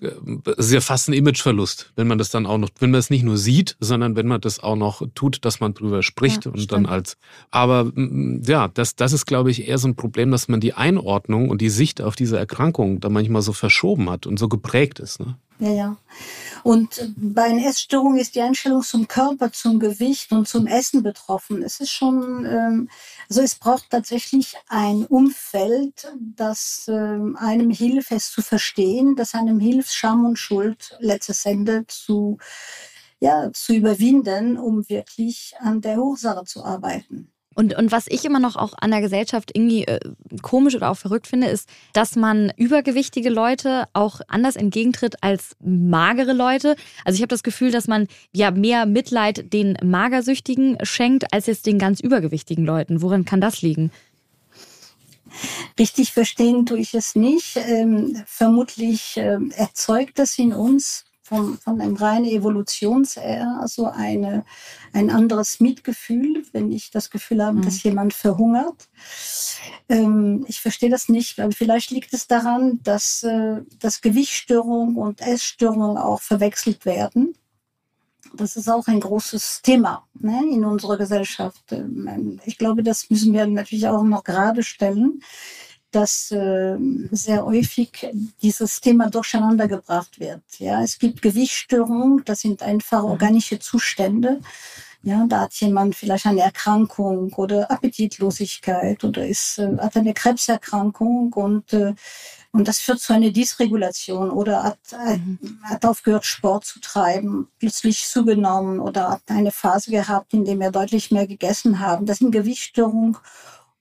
es 0.00 0.66
ist 0.66 0.72
ja 0.72 0.80
fast 0.80 1.08
ein 1.08 1.12
Imageverlust, 1.12 1.92
wenn 1.96 2.06
man 2.06 2.18
das 2.18 2.30
dann 2.30 2.46
auch 2.46 2.58
noch, 2.58 2.68
wenn 2.78 2.90
man 2.90 3.00
es 3.00 3.10
nicht 3.10 3.24
nur 3.24 3.36
sieht, 3.36 3.76
sondern 3.80 4.16
wenn 4.16 4.26
man 4.26 4.40
das 4.40 4.60
auch 4.60 4.76
noch 4.76 5.02
tut, 5.14 5.44
dass 5.44 5.60
man 5.60 5.74
drüber 5.74 6.02
spricht 6.02 6.44
ja, 6.44 6.52
und 6.52 6.58
stimmt. 6.58 6.72
dann 6.72 6.86
als. 6.86 7.16
Aber 7.50 7.92
ja, 7.96 8.68
das, 8.68 8.94
das 8.94 9.12
ist, 9.12 9.26
glaube 9.26 9.50
ich, 9.50 9.66
eher 9.66 9.78
so 9.78 9.88
ein 9.88 9.96
Problem, 9.96 10.30
dass 10.30 10.48
man 10.48 10.60
die 10.60 10.74
Einordnung 10.74 11.48
und 11.48 11.60
die 11.60 11.70
Sicht 11.70 12.00
auf 12.00 12.14
diese 12.14 12.38
Erkrankung 12.38 13.00
da 13.00 13.08
manchmal 13.08 13.42
so 13.42 13.52
verschoben 13.52 14.08
hat 14.08 14.26
und 14.26 14.38
so 14.38 14.48
geprägt 14.48 15.00
ist. 15.00 15.20
Ne? 15.20 15.36
Ja, 15.58 15.72
ja. 15.72 15.96
Und 16.68 17.14
bei 17.16 17.44
einer 17.44 17.66
Essstörung 17.66 18.18
ist 18.18 18.34
die 18.34 18.42
Einstellung 18.42 18.82
zum 18.82 19.08
Körper, 19.08 19.50
zum 19.50 19.80
Gewicht 19.80 20.32
und 20.32 20.46
zum 20.46 20.66
Essen 20.66 21.02
betroffen. 21.02 21.62
Es 21.62 21.80
ist 21.80 21.92
schon, 21.92 22.44
ähm, 22.44 22.90
also 23.26 23.40
es 23.40 23.54
braucht 23.54 23.88
tatsächlich 23.88 24.54
ein 24.68 25.06
Umfeld, 25.06 26.12
das 26.20 26.84
ähm, 26.88 27.38
einem 27.40 27.70
hilft, 27.70 28.12
es 28.12 28.30
zu 28.30 28.42
verstehen, 28.42 29.16
das 29.16 29.32
einem 29.34 29.60
hilft, 29.60 29.94
Scham 29.94 30.26
und 30.26 30.38
Schuld 30.38 30.94
letztes 31.00 31.46
Ende 31.46 31.86
zu, 31.86 32.36
ja, 33.18 33.50
zu 33.54 33.72
überwinden, 33.72 34.58
um 34.58 34.86
wirklich 34.90 35.54
an 35.60 35.80
der 35.80 35.98
Ursache 35.98 36.44
zu 36.44 36.62
arbeiten. 36.66 37.32
Und, 37.58 37.74
und 37.74 37.90
was 37.90 38.06
ich 38.06 38.24
immer 38.24 38.38
noch 38.38 38.54
auch 38.54 38.74
an 38.80 38.92
der 38.92 39.00
Gesellschaft 39.00 39.50
irgendwie 39.52 39.84
äh, 39.84 39.98
komisch 40.42 40.76
oder 40.76 40.90
auch 40.90 40.96
verrückt 40.96 41.26
finde, 41.26 41.48
ist, 41.48 41.68
dass 41.92 42.14
man 42.14 42.52
übergewichtige 42.56 43.30
Leute 43.30 43.88
auch 43.94 44.20
anders 44.28 44.54
entgegentritt 44.54 45.24
als 45.24 45.56
magere 45.58 46.34
Leute. 46.34 46.76
Also 47.04 47.16
ich 47.16 47.22
habe 47.22 47.30
das 47.30 47.42
Gefühl, 47.42 47.72
dass 47.72 47.88
man 47.88 48.06
ja 48.32 48.52
mehr 48.52 48.86
Mitleid 48.86 49.52
den 49.52 49.76
Magersüchtigen 49.82 50.78
schenkt, 50.84 51.32
als 51.32 51.46
jetzt 51.46 51.66
den 51.66 51.80
ganz 51.80 51.98
übergewichtigen 51.98 52.64
Leuten. 52.64 53.02
Woran 53.02 53.24
kann 53.24 53.40
das 53.40 53.60
liegen? 53.60 53.90
Richtig 55.76 56.12
verstehen 56.12 56.64
tue 56.64 56.78
ich 56.78 56.94
es 56.94 57.16
nicht. 57.16 57.56
Ähm, 57.56 58.22
vermutlich 58.24 59.16
äh, 59.16 59.36
erzeugt 59.56 60.20
das 60.20 60.38
in 60.38 60.52
uns 60.52 61.06
von, 61.28 61.58
von 61.58 61.80
einem 61.80 61.96
reinen 61.96 62.24
Evolutionsehr, 62.24 63.58
also 63.60 63.86
eine, 63.86 64.44
ein 64.92 65.10
anderes 65.10 65.60
Mitgefühl, 65.60 66.44
wenn 66.52 66.72
ich 66.72 66.90
das 66.90 67.10
Gefühl 67.10 67.44
habe, 67.44 67.58
mhm. 67.58 67.62
dass 67.62 67.82
jemand 67.82 68.14
verhungert. 68.14 68.88
Ähm, 69.88 70.44
ich 70.48 70.60
verstehe 70.60 70.90
das 70.90 71.08
nicht, 71.08 71.38
aber 71.38 71.52
vielleicht 71.52 71.90
liegt 71.90 72.14
es 72.14 72.26
daran, 72.26 72.80
dass, 72.82 73.22
äh, 73.22 73.62
dass 73.78 74.00
Gewichtsstörung 74.00 74.96
und 74.96 75.20
Essstörung 75.20 75.98
auch 75.98 76.22
verwechselt 76.22 76.86
werden. 76.86 77.34
Das 78.34 78.56
ist 78.56 78.68
auch 78.68 78.86
ein 78.88 79.00
großes 79.00 79.62
Thema 79.62 80.06
ne, 80.14 80.42
in 80.50 80.64
unserer 80.64 80.96
Gesellschaft. 80.96 81.72
Ähm, 81.72 82.40
ich 82.44 82.56
glaube, 82.56 82.82
das 82.82 83.10
müssen 83.10 83.34
wir 83.34 83.46
natürlich 83.46 83.86
auch 83.86 84.02
noch 84.02 84.24
gerade 84.24 84.62
stellen 84.62 85.20
dass 85.90 86.30
äh, 86.30 86.76
sehr 87.10 87.44
häufig 87.44 88.06
dieses 88.42 88.80
Thema 88.80 89.08
durcheinander 89.08 89.68
gebracht 89.68 90.20
wird. 90.20 90.42
Ja, 90.58 90.82
es 90.82 90.98
gibt 90.98 91.22
Gewichtsstörungen, 91.22 92.22
das 92.24 92.40
sind 92.40 92.62
einfach 92.62 93.02
mhm. 93.02 93.10
organische 93.10 93.58
Zustände. 93.58 94.40
Ja, 95.02 95.24
da 95.28 95.42
hat 95.42 95.54
jemand 95.54 95.94
vielleicht 95.94 96.26
eine 96.26 96.40
Erkrankung 96.40 97.32
oder 97.34 97.70
Appetitlosigkeit 97.70 99.04
oder 99.04 99.26
ist, 99.26 99.58
äh, 99.58 99.76
hat 99.78 99.96
eine 99.96 100.12
Krebserkrankung 100.12 101.32
und, 101.32 101.72
äh, 101.72 101.94
und 102.50 102.66
das 102.66 102.80
führt 102.80 103.00
zu 103.00 103.12
einer 103.12 103.30
Dysregulation 103.30 104.30
oder 104.30 104.64
hat, 104.64 104.78
äh, 104.92 105.16
mhm. 105.16 105.60
hat 105.62 105.86
aufgehört, 105.86 106.24
Sport 106.24 106.64
zu 106.64 106.80
treiben, 106.80 107.48
plötzlich 107.60 108.04
zugenommen 108.06 108.80
oder 108.80 109.10
hat 109.10 109.22
eine 109.28 109.52
Phase 109.52 109.92
gehabt, 109.92 110.34
in 110.34 110.44
der 110.44 110.58
wir 110.58 110.72
deutlich 110.72 111.10
mehr 111.12 111.28
gegessen 111.28 111.78
haben. 111.78 112.04
Das 112.04 112.18
sind 112.18 112.32
Gewichtsstörungen 112.32 113.16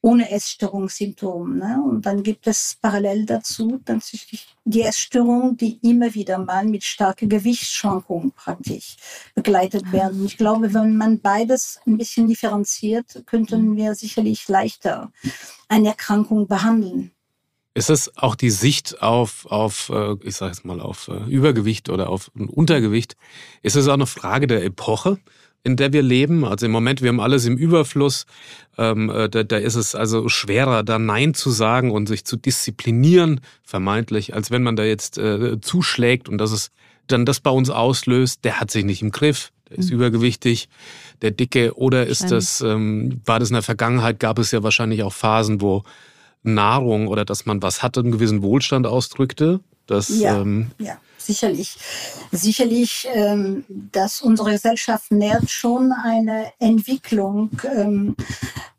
ohne 0.02 0.30
Essstörungssymptom. 0.32 1.58
Ne? 1.58 1.84
Und 1.84 2.06
dann 2.06 2.24
gibt 2.24 2.48
es 2.48 2.78
parallel 2.82 3.26
dazu 3.26 3.80
tatsächlich 3.84 4.48
die 4.64 4.82
Essstörung, 4.82 5.58
die 5.58 5.80
immer 5.82 6.14
wieder 6.14 6.38
mal 6.38 6.66
mit 6.66 6.84
starken 6.84 7.30
Gewichtsschwankungen 7.30 8.32
praktisch 8.32 8.98
begleitet 9.36 9.84
ah. 9.88 9.92
werden. 9.92 10.26
Ich 10.26 10.38
glaube, 10.38 10.74
wenn 10.74 10.98
man 10.98 11.20
beides 11.20 11.80
ein 11.86 11.98
bisschen 11.98 12.28
differenziert, 12.28 13.24
könnten 13.26 13.76
wir 13.76 13.96
sicherlich 13.96 14.48
leichter 14.48 15.12
eine 15.68 15.90
Erkrankung 15.90 16.48
behandeln. 16.48 17.12
Ist 17.74 17.92
es 17.92 18.18
auch 18.18 18.34
die 18.34 18.50
Sicht 18.50 19.04
auf, 19.04 19.46
auf 19.46 19.90
äh, 19.90 20.16
ich 20.24 20.36
sage 20.36 20.52
jetzt 20.52 20.66
mal, 20.66 20.82
auf 20.82 21.10
äh, 21.10 21.30
Übergewicht 21.30 21.90
oder 21.90 22.10
auf 22.10 22.32
Untergewicht? 22.36 23.16
Ist 23.62 23.76
es 23.76 23.88
auch 23.88 23.94
eine 23.94 24.08
Frage 24.08 24.48
der 24.48 24.64
Epoche? 24.64 25.20
In 25.64 25.76
der 25.76 25.94
wir 25.94 26.02
leben. 26.02 26.46
Also 26.46 26.66
im 26.66 26.72
Moment, 26.72 27.02
wir 27.02 27.10
haben 27.10 27.20
alles 27.20 27.46
im 27.46 27.58
Überfluss. 27.58 28.26
Ähm, 28.78 29.10
äh, 29.10 29.30
da, 29.30 29.44
da 29.44 29.58
ist 29.58 29.76
es 29.76 29.96
also 29.96 30.30
schwerer, 30.30 30.84
da 30.84 31.00
Nein 31.00 31.34
zu 31.34 31.50
sagen 31.50 31.92
und 31.92 32.08
sich 32.08 32.26
zu 32.26 32.38
disziplinieren, 32.38 33.42
vermeintlich, 33.64 34.34
als 34.34 34.52
wenn 34.52 34.64
man 34.64 34.76
da 34.76 34.84
jetzt 34.84 35.18
äh, 35.18 35.60
zuschlägt 35.62 36.30
und 36.30 36.38
das 36.38 36.52
ist 36.52 36.72
dann 37.08 37.26
das 37.26 37.40
bei 37.40 37.50
uns 37.52 37.70
auslöst, 37.70 38.44
der 38.44 38.60
hat 38.60 38.70
sich 38.70 38.84
nicht 38.84 39.02
im 39.02 39.12
Griff, 39.12 39.52
der 39.70 39.80
ist 39.80 39.90
mhm. 39.90 39.96
übergewichtig, 39.96 40.68
der 41.22 41.32
Dicke, 41.32 41.76
oder 41.76 42.06
ist 42.06 42.32
das, 42.32 42.62
ähm, 42.62 43.22
war 43.26 43.40
das 43.40 43.50
in 43.50 43.54
der 43.54 43.64
Vergangenheit, 43.64 44.20
gab 44.20 44.40
es 44.40 44.52
ja 44.52 44.62
wahrscheinlich 44.62 45.04
auch 45.04 45.14
Phasen, 45.14 45.62
wo 45.62 45.84
Nahrung 46.44 47.08
oder 47.08 47.26
dass 47.26 47.46
man 47.46 47.62
was 47.62 47.82
hatte, 47.82 48.02
einen 48.02 48.12
gewissen 48.12 48.42
Wohlstand 48.42 48.86
ausdrückte. 48.88 49.62
Das, 49.86 50.10
ja, 50.10 50.42
ähm, 50.42 50.72
ja 50.80 50.98
sicherlich, 51.18 51.78
sicherlich, 52.32 53.08
ähm, 53.14 53.66
dass 53.70 54.22
unsere 54.22 54.52
Gesellschaft 54.52 55.12
nährt 55.12 55.50
schon 55.50 55.92
eine 55.92 56.54
Entwicklung 56.60 57.50
ähm, 57.76 58.16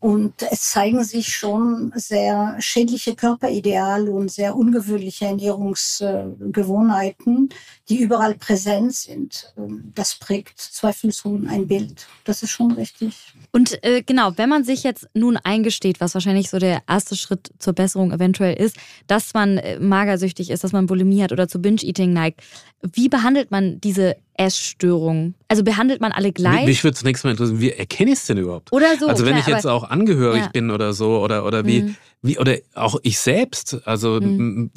und 0.00 0.34
es 0.50 0.70
zeigen 0.70 1.02
sich 1.02 1.34
schon 1.34 1.92
sehr 1.96 2.54
schädliche 2.60 3.16
Körperideale 3.16 4.10
und 4.10 4.30
sehr 4.30 4.54
ungewöhnliche 4.56 5.24
Ernährungsgewohnheiten, 5.26 7.48
die 7.88 8.00
überall 8.02 8.34
präsent 8.34 8.94
sind. 8.94 9.52
Ähm, 9.56 9.92
das 9.94 10.14
prägt 10.16 10.60
zweifelsohne 10.60 11.48
ein 11.48 11.66
Bild. 11.66 12.06
Das 12.24 12.42
ist 12.42 12.50
schon 12.50 12.72
richtig. 12.72 13.32
Und 13.52 13.82
äh, 13.82 14.02
genau, 14.02 14.32
wenn 14.36 14.48
man 14.48 14.64
sich 14.64 14.82
jetzt 14.82 15.08
nun 15.14 15.36
eingesteht, 15.38 16.00
was 16.00 16.14
wahrscheinlich 16.14 16.50
so 16.50 16.58
der 16.58 16.82
erste 16.86 17.16
Schritt 17.16 17.50
zur 17.58 17.72
Besserung 17.72 18.12
eventuell 18.12 18.54
ist, 18.54 18.76
dass 19.06 19.32
man 19.32 19.58
äh, 19.58 19.78
magersüchtig 19.80 20.50
ist, 20.50 20.64
dass 20.64 20.72
man 20.72 20.86
Bulimie 20.86 21.22
hat 21.22 21.32
oder 21.32 21.48
zu 21.48 21.60
Binge-Eating 21.60 22.12
neigt, 22.12 22.42
wie 22.82 23.08
behandelt 23.08 23.50
man 23.50 23.80
diese 23.80 24.16
Essstörung? 24.34 25.34
Also 25.48 25.64
behandelt 25.64 26.00
man 26.00 26.12
alle 26.12 26.32
gleich? 26.32 26.66
Mich 26.66 26.84
würde 26.84 26.96
zunächst 26.96 27.24
mal 27.24 27.30
interessieren, 27.30 27.60
wie 27.60 27.70
erkenne 27.70 28.12
ich 28.12 28.18
es 28.18 28.26
denn 28.26 28.38
überhaupt? 28.38 28.70
Oder 28.72 28.96
so. 28.98 29.06
Also 29.06 29.24
wenn 29.24 29.34
klar, 29.34 29.48
ich 29.48 29.54
jetzt 29.54 29.66
auch 29.66 29.84
angehörig 29.84 30.42
ja. 30.42 30.48
bin 30.48 30.70
oder 30.70 30.92
so, 30.92 31.20
oder, 31.20 31.44
oder 31.44 31.66
wie, 31.66 31.82
mhm. 31.82 31.96
wie, 32.22 32.38
oder 32.38 32.56
auch 32.74 33.00
ich 33.02 33.18
selbst, 33.18 33.80
also 33.84 34.20
mhm. 34.20 34.70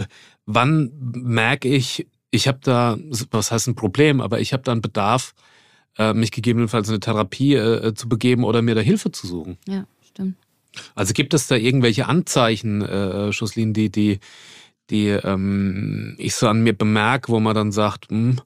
wann 0.45 0.91
merke 0.97 1.67
ich, 1.67 2.07
ich 2.31 2.47
habe 2.47 2.59
da, 2.63 2.97
was 3.29 3.51
heißt 3.51 3.67
ein 3.67 3.75
Problem, 3.75 4.21
aber 4.21 4.39
ich 4.39 4.53
habe 4.53 4.63
da 4.63 4.71
einen 4.71 4.81
Bedarf, 4.81 5.33
äh, 5.97 6.13
mich 6.13 6.31
gegebenenfalls 6.31 6.87
in 6.87 6.93
eine 6.93 6.99
Therapie 7.01 7.55
äh, 7.55 7.93
zu 7.93 8.07
begeben 8.07 8.45
oder 8.45 8.61
mir 8.61 8.75
da 8.75 8.81
Hilfe 8.81 9.11
zu 9.11 9.27
suchen. 9.27 9.57
Ja, 9.67 9.85
stimmt. 10.09 10.37
Also 10.95 11.13
gibt 11.13 11.33
es 11.33 11.47
da 11.47 11.55
irgendwelche 11.55 12.07
Anzeichen, 12.07 12.81
äh, 12.81 13.33
Schoslin, 13.33 13.73
die, 13.73 13.91
die, 13.91 14.19
die 14.89 15.07
ähm, 15.07 16.15
ich 16.17 16.35
so 16.35 16.47
an 16.47 16.63
mir 16.63 16.73
bemerke, 16.73 17.29
wo 17.29 17.41
man 17.41 17.53
dann 17.53 17.73
sagt, 17.73 18.09
hm, 18.09 18.39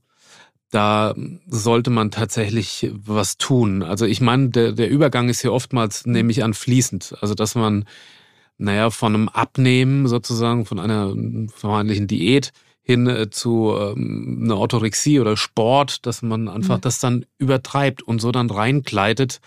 da 0.72 1.14
sollte 1.48 1.92
man 1.92 2.10
tatsächlich 2.10 2.90
was 2.92 3.38
tun. 3.38 3.84
Also 3.84 4.06
ich 4.06 4.20
meine, 4.22 4.50
der, 4.50 4.72
der 4.72 4.90
Übergang 4.90 5.30
ist 5.30 5.42
hier 5.42 5.54
oftmals, 5.54 6.08
nehme 6.08 6.32
ich 6.32 6.44
an, 6.44 6.56
fließend. 6.56 7.16
Also 7.22 7.36
dass 7.36 7.54
man, 7.54 7.86
naja, 8.58 8.90
von 8.90 9.14
einem 9.14 9.30
Abnehmen 9.30 10.08
sozusagen, 10.08 10.66
von 10.66 10.80
einer 10.80 11.14
vermeintlichen 11.54 12.08
Diät 12.08 12.52
hin 12.86 13.08
äh, 13.08 13.30
zu 13.32 13.76
ähm, 13.76 14.42
einer 14.44 14.58
Orthorexie 14.58 15.20
oder 15.20 15.36
Sport, 15.36 16.06
dass 16.06 16.22
man 16.22 16.48
einfach 16.48 16.78
mhm. 16.78 16.82
das 16.82 17.00
dann 17.00 17.26
übertreibt 17.40 18.04
und 18.04 18.22
so 18.22 18.32
dann 18.32 18.50
reinkleidet 18.50 19.42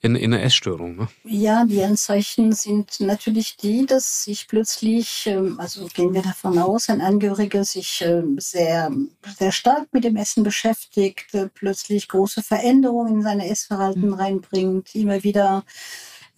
in, 0.00 0.16
in 0.16 0.32
eine 0.32 0.42
Essstörung. 0.42 0.96
Ne? 0.96 1.08
Ja, 1.24 1.64
die 1.66 1.82
Anzeichen 1.82 2.52
sind 2.52 2.98
natürlich 3.00 3.56
die, 3.58 3.86
dass 3.86 4.24
sich 4.24 4.48
plötzlich, 4.48 5.26
ähm, 5.26 5.60
also 5.60 5.86
gehen 5.86 6.14
wir 6.14 6.22
davon 6.22 6.58
aus, 6.58 6.88
ein 6.88 7.00
Angehöriger 7.00 7.64
sich 7.64 8.02
ähm, 8.04 8.38
sehr, 8.40 8.90
sehr 9.38 9.52
stark 9.52 9.88
mit 9.92 10.04
dem 10.04 10.16
Essen 10.16 10.42
beschäftigt, 10.42 11.32
äh, 11.34 11.48
plötzlich 11.54 12.08
große 12.08 12.42
Veränderungen 12.42 13.16
in 13.16 13.22
sein 13.22 13.40
Essverhalten 13.40 14.08
mhm. 14.08 14.14
reinbringt, 14.14 14.94
immer 14.94 15.22
wieder 15.22 15.64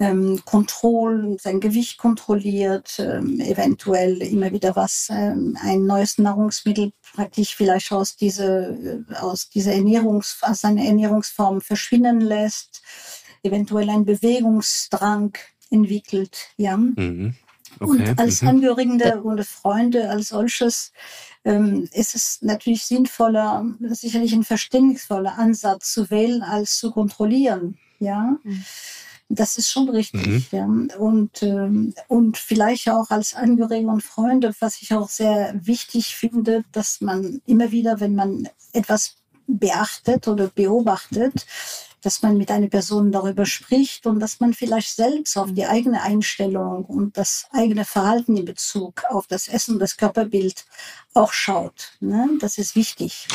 ähm, 0.03 0.41
Kontroll, 0.45 1.37
sein 1.41 1.61
Gewicht 1.61 1.97
kontrolliert, 1.97 2.99
ähm, 2.99 3.39
eventuell 3.39 4.21
immer 4.21 4.51
wieder 4.51 4.75
was, 4.75 5.09
ähm, 5.11 5.57
ein 5.63 5.87
neues 5.87 6.19
Nahrungsmittel 6.19 6.93
praktisch 7.15 7.55
vielleicht 7.55 7.93
aus, 7.93 8.17
diese, 8.17 9.05
äh, 9.09 9.15
aus 9.15 9.49
dieser 9.49 9.75
Ernährungs, 9.75 10.39
aus 10.43 10.63
seiner 10.63 10.85
Ernährungsform 10.85 11.61
verschwinden 11.61 12.21
lässt, 12.21 12.83
eventuell 13.45 13.89
einen 13.91 14.05
Bewegungsdrang 14.05 15.39
entwickelt, 15.71 16.49
ja. 16.57 16.77
Mhm. 16.77 17.37
Okay. 17.79 17.91
Und 17.91 18.19
als 18.19 18.43
mhm. 18.43 18.49
Angehörige 18.49 19.23
und 19.23 19.47
Freunde 19.47 20.11
als 20.11 20.29
solches 20.29 20.93
ähm, 21.45 21.89
ist 21.93 22.17
es 22.17 22.43
natürlich 22.43 22.85
sinnvoller, 22.85 23.65
sicherlich 23.91 24.33
ein 24.33 24.45
verständnisvoller 24.45 25.39
Ansatz 25.39 25.93
zu 25.93 26.11
wählen, 26.11 26.43
als 26.43 26.77
zu 26.79 26.91
kontrollieren. 26.91 27.79
Ja. 28.01 28.37
Mhm. 28.43 28.65
Das 29.35 29.57
ist 29.57 29.71
schon 29.71 29.89
richtig. 29.89 30.53
Mhm. 30.53 30.89
Ja. 30.91 30.99
Und, 30.99 31.43
ähm, 31.43 31.95
und 32.07 32.37
vielleicht 32.37 32.91
auch 32.91 33.09
als 33.09 33.35
Angehörige 33.35 33.89
und 33.89 34.03
Freunde, 34.03 34.55
was 34.61 34.83
ich 34.83 34.93
auch 34.93 35.09
sehr 35.09 35.55
wichtig 35.55 36.15
finde, 36.15 36.65
dass 36.73 37.01
man 37.01 37.41
immer 37.47 37.73
wieder, 37.73 37.99
wenn 37.99 38.15
man 38.15 38.47
etwas 38.75 39.17
beachtet 39.47 40.29
oder 40.29 40.49
beobachtet, 40.49 41.47
dass 42.03 42.21
man 42.21 42.37
mit 42.37 42.51
einer 42.51 42.69
Person 42.69 43.11
darüber 43.11 43.47
spricht 43.47 44.07
und 44.07 44.21
dass 44.21 44.39
man 44.41 44.53
vielleicht 44.53 44.95
selbst 44.95 45.39
auf 45.39 45.53
die 45.53 45.65
eigene 45.65 46.03
Einstellung 46.03 46.85
und 46.85 47.17
das 47.17 47.47
eigene 47.53 47.87
Verhalten 47.87 48.37
in 48.37 48.45
Bezug 48.45 49.05
auf 49.09 49.29
das 49.29 49.49
Essen, 49.49 49.79
das 49.79 49.97
Körperbild 49.97 50.67
auch 51.15 51.33
schaut. 51.33 51.93
Ne? 52.01 52.29
Das 52.41 52.59
ist 52.59 52.77
wichtig. 52.77 53.29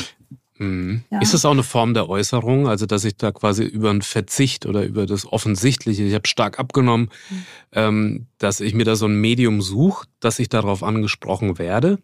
Mhm. 0.59 1.03
Ja. 1.11 1.21
Ist 1.21 1.33
das 1.33 1.45
auch 1.45 1.51
eine 1.51 1.63
Form 1.63 1.93
der 1.93 2.09
Äußerung, 2.09 2.67
also 2.67 2.85
dass 2.85 3.03
ich 3.03 3.17
da 3.17 3.31
quasi 3.31 3.63
über 3.63 3.89
einen 3.89 4.01
Verzicht 4.01 4.65
oder 4.65 4.83
über 4.83 5.05
das 5.05 5.31
Offensichtliche, 5.31 6.03
ich 6.03 6.13
habe 6.13 6.27
stark 6.27 6.59
abgenommen, 6.59 7.09
mhm. 7.29 7.45
ähm, 7.73 8.25
dass 8.37 8.59
ich 8.59 8.73
mir 8.73 8.85
da 8.85 8.95
so 8.95 9.05
ein 9.05 9.19
Medium 9.19 9.61
suche, 9.61 10.07
dass 10.19 10.39
ich 10.39 10.49
darauf 10.49 10.83
angesprochen 10.83 11.57
werde? 11.57 11.99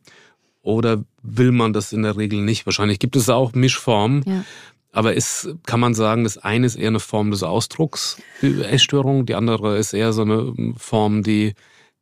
Oder 0.61 1.03
will 1.21 1.51
man 1.51 1.73
das 1.73 1.91
in 1.91 2.03
der 2.03 2.15
Regel 2.15 2.41
nicht? 2.41 2.65
Wahrscheinlich 2.65 2.99
gibt 2.99 3.15
es 3.15 3.29
auch 3.29 3.53
Mischformen. 3.53 4.23
Ja. 4.25 4.45
Aber 4.93 5.15
ist, 5.15 5.49
kann 5.65 5.79
man 5.79 5.95
sagen, 5.95 6.23
das 6.23 6.37
eine 6.37 6.67
ist 6.67 6.75
eher 6.75 6.89
eine 6.89 6.99
Form 6.99 7.31
des 7.31 7.41
Ausdrucks, 7.41 8.17
die 8.43 8.61
Essstörung, 8.61 9.25
die 9.25 9.33
andere 9.33 9.77
ist 9.77 9.93
eher 9.93 10.13
so 10.13 10.21
eine 10.21 10.53
Form, 10.77 11.23
die, 11.23 11.55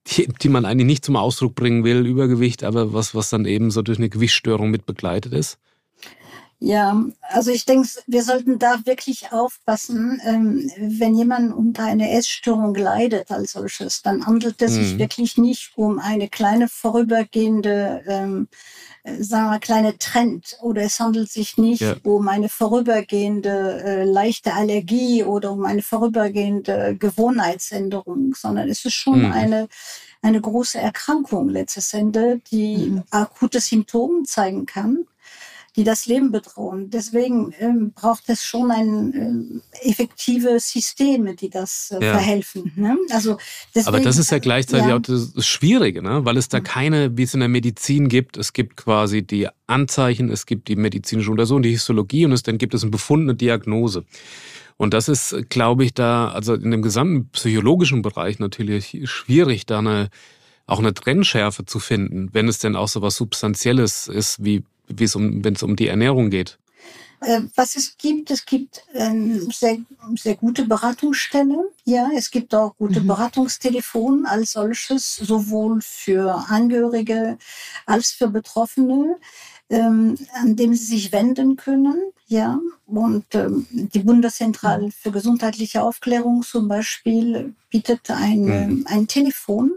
die, 0.07 0.27
die 0.27 0.49
man 0.49 0.65
eigentlich 0.65 0.87
nicht 0.87 1.05
zum 1.05 1.15
Ausdruck 1.15 1.55
bringen 1.55 1.85
will, 1.85 2.05
Übergewicht, 2.05 2.65
aber 2.65 2.91
was, 2.91 3.15
was 3.15 3.29
dann 3.29 3.45
eben 3.45 3.71
so 3.71 3.81
durch 3.81 3.97
eine 3.97 4.09
Gewichtsstörung 4.09 4.69
mit 4.71 4.85
begleitet 4.85 5.31
ist? 5.31 5.57
Ja, 6.63 6.95
also 7.21 7.49
ich 7.49 7.65
denke, 7.65 7.89
wir 8.05 8.21
sollten 8.21 8.59
da 8.59 8.85
wirklich 8.85 9.31
aufpassen, 9.31 10.21
ähm, 10.23 10.69
wenn 10.77 11.15
jemand 11.15 11.55
unter 11.55 11.85
einer 11.85 12.11
Essstörung 12.11 12.75
leidet 12.75 13.31
als 13.31 13.53
solches, 13.53 14.03
dann 14.03 14.27
handelt 14.27 14.61
es 14.61 14.73
mhm. 14.73 14.83
sich 14.83 14.97
wirklich 14.99 15.37
nicht 15.39 15.71
um 15.75 15.97
eine 15.97 16.29
kleine 16.29 16.67
vorübergehende, 16.67 18.03
ähm, 18.05 18.47
äh, 19.01 19.23
sagen 19.23 19.49
wir, 19.49 19.57
kleine 19.57 19.97
Trend 19.97 20.59
oder 20.61 20.83
es 20.83 20.99
handelt 20.99 21.31
sich 21.31 21.57
nicht 21.57 21.81
ja. 21.81 21.95
um 22.03 22.27
eine 22.27 22.47
vorübergehende 22.47 23.83
äh, 23.83 24.03
leichte 24.03 24.53
Allergie 24.53 25.23
oder 25.23 25.53
um 25.53 25.65
eine 25.65 25.81
vorübergehende 25.81 26.95
Gewohnheitsänderung, 26.95 28.35
sondern 28.35 28.69
es 28.69 28.85
ist 28.85 28.93
schon 28.93 29.25
mhm. 29.25 29.31
eine 29.31 29.67
eine 30.23 30.39
große 30.39 30.77
Erkrankung 30.77 31.49
letztes 31.49 31.95
Ende, 31.95 32.39
die 32.51 32.77
mhm. 32.77 33.03
akute 33.09 33.59
Symptome 33.59 34.21
zeigen 34.25 34.67
kann 34.67 35.07
die 35.75 35.85
das 35.85 36.05
Leben 36.05 36.31
bedrohen. 36.31 36.89
Deswegen 36.89 37.53
ähm, 37.59 37.93
braucht 37.93 38.23
es 38.27 38.43
schon 38.43 38.71
ein 38.71 39.61
äh, 39.71 39.89
effektive 39.89 40.59
Systeme, 40.59 41.35
die 41.35 41.49
das 41.49 41.91
äh, 41.91 42.05
ja. 42.05 42.13
verhelfen. 42.13 42.73
Ne? 42.75 42.97
Also 43.11 43.37
deswegen, 43.73 43.95
Aber 43.95 44.03
das 44.03 44.17
ist 44.17 44.31
ja 44.31 44.39
gleichzeitig 44.39 44.87
ja. 44.87 44.97
auch 44.97 45.01
das 45.01 45.33
Schwierige, 45.45 46.01
ne? 46.01 46.25
weil 46.25 46.35
es 46.35 46.49
da 46.49 46.59
keine, 46.59 47.17
wie 47.17 47.23
es 47.23 47.33
in 47.33 47.39
der 47.39 47.49
Medizin 47.49 48.09
gibt, 48.09 48.35
es 48.35 48.51
gibt 48.51 48.75
quasi 48.75 49.21
die 49.21 49.47
Anzeichen, 49.67 50.29
es 50.29 50.45
gibt 50.45 50.67
die 50.67 50.75
medizinische 50.75 51.31
Untersuchung, 51.31 51.61
die 51.61 51.71
Histologie 51.71 52.25
und 52.25 52.33
es, 52.33 52.43
dann 52.43 52.57
gibt 52.57 52.73
es 52.73 52.83
einen 52.83 52.91
Befund, 52.91 53.23
eine 53.23 53.35
Diagnose. 53.35 54.03
Und 54.75 54.93
das 54.93 55.07
ist, 55.07 55.49
glaube 55.49 55.85
ich, 55.85 55.93
da, 55.93 56.29
also 56.29 56.55
in 56.55 56.71
dem 56.71 56.81
gesamten 56.81 57.29
psychologischen 57.29 58.01
Bereich 58.01 58.39
natürlich 58.39 58.99
schwierig, 59.05 59.65
da 59.67 59.79
eine, 59.79 60.09
auch 60.65 60.79
eine 60.79 60.93
Trennschärfe 60.93 61.65
zu 61.65 61.79
finden, 61.79 62.29
wenn 62.33 62.47
es 62.47 62.59
denn 62.59 62.75
auch 62.75 62.87
so 62.87 63.01
was 63.01 63.15
Substanzielles 63.15 64.07
ist, 64.07 64.43
wie 64.43 64.63
um, 65.15 65.43
wenn 65.43 65.55
es 65.55 65.63
um 65.63 65.75
die 65.75 65.87
Ernährung 65.87 66.29
geht? 66.29 66.57
Äh, 67.21 67.41
was 67.55 67.75
es 67.75 67.97
gibt, 67.97 68.31
es 68.31 68.45
gibt 68.45 68.81
ähm, 68.95 69.51
sehr, 69.51 69.77
sehr 70.15 70.35
gute 70.35 70.65
Beratungsstellen. 70.65 71.65
Ja, 71.85 72.09
es 72.15 72.31
gibt 72.31 72.55
auch 72.55 72.75
gute 72.77 73.01
mhm. 73.01 73.07
Beratungstelefone 73.07 74.27
als 74.27 74.53
solches, 74.53 75.17
sowohl 75.17 75.81
für 75.81 76.33
Angehörige 76.49 77.37
als 77.85 78.11
für 78.11 78.27
Betroffene 78.27 79.17
ähm, 79.71 80.17
an 80.33 80.55
dem 80.55 80.73
sie 80.73 80.85
sich 80.85 81.11
wenden 81.11 81.55
können. 81.55 82.11
Ja, 82.27 82.59
und 82.85 83.25
ähm, 83.35 83.67
die 83.71 83.99
Bundeszentrale 83.99 84.85
mhm. 84.85 84.91
für 84.91 85.11
gesundheitliche 85.11 85.83
Aufklärung 85.83 86.43
zum 86.43 86.69
Beispiel 86.69 87.55
bietet 87.69 88.09
ein, 88.09 88.41
mhm. 88.43 88.85
ein 88.87 89.07
Telefon 89.07 89.73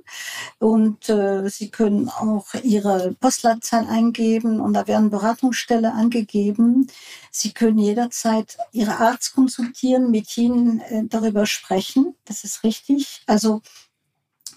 und 0.60 1.08
äh, 1.08 1.48
Sie 1.48 1.70
können 1.70 2.08
auch 2.08 2.54
Ihre 2.62 3.16
Postleitzahl 3.18 3.88
eingeben 3.88 4.60
und 4.60 4.74
da 4.74 4.86
werden 4.86 5.10
Beratungsstelle 5.10 5.92
angegeben. 5.92 6.86
Sie 7.32 7.52
können 7.52 7.78
jederzeit 7.78 8.56
Ihre 8.70 8.98
Arzt 8.98 9.34
konsultieren, 9.34 10.12
mit 10.12 10.36
Ihnen 10.36 10.80
äh, 10.80 11.04
darüber 11.06 11.46
sprechen. 11.46 12.14
Das 12.24 12.44
ist 12.44 12.62
richtig. 12.62 13.22
Also 13.26 13.62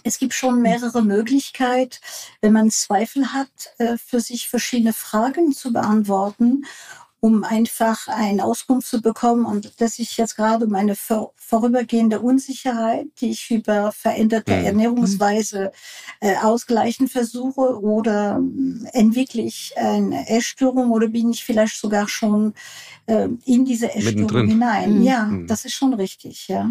es 0.07 0.19
gibt 0.19 0.33
schon 0.33 0.61
mehrere 0.61 1.03
Möglichkeiten, 1.03 1.97
wenn 2.41 2.53
man 2.53 2.71
Zweifel 2.71 3.33
hat, 3.33 3.49
äh, 3.77 3.97
für 3.97 4.21
sich 4.21 4.47
verschiedene 4.47 4.93
Fragen 4.93 5.51
zu 5.51 5.73
beantworten, 5.73 6.65
um 7.19 7.43
einfach 7.43 8.07
eine 8.07 8.45
Auskunft 8.45 8.87
zu 8.87 9.01
bekommen 9.01 9.45
und 9.45 9.81
dass 9.81 9.99
ich 9.99 10.17
jetzt 10.17 10.35
gerade 10.35 10.67
meine 10.67 10.95
vorübergehende 11.35 12.21
Unsicherheit, 12.21 13.07
die 13.19 13.31
ich 13.31 13.49
über 13.51 13.91
veränderte 13.91 14.55
mhm. 14.55 14.65
Ernährungsweise 14.65 15.71
äh, 16.21 16.37
ausgleichen 16.37 17.07
versuche 17.07 17.81
oder 17.81 18.39
äh, 18.39 18.97
entwickle 18.97 19.41
ich 19.41 19.73
eine 19.77 20.29
Essstörung 20.29 20.91
oder 20.91 21.07
bin 21.07 21.31
ich 21.31 21.43
vielleicht 21.43 21.75
sogar 21.75 22.07
schon 22.07 22.53
in 23.45 23.63
diese 23.63 23.95
Essstörung 23.95 24.47
hinein. 24.47 24.99
Mhm. 24.99 25.03
Ja, 25.03 25.23
mhm. 25.23 25.47
das 25.47 25.63
ist 25.63 25.75
schon 25.75 25.93
richtig, 25.93 26.49
ja. 26.49 26.69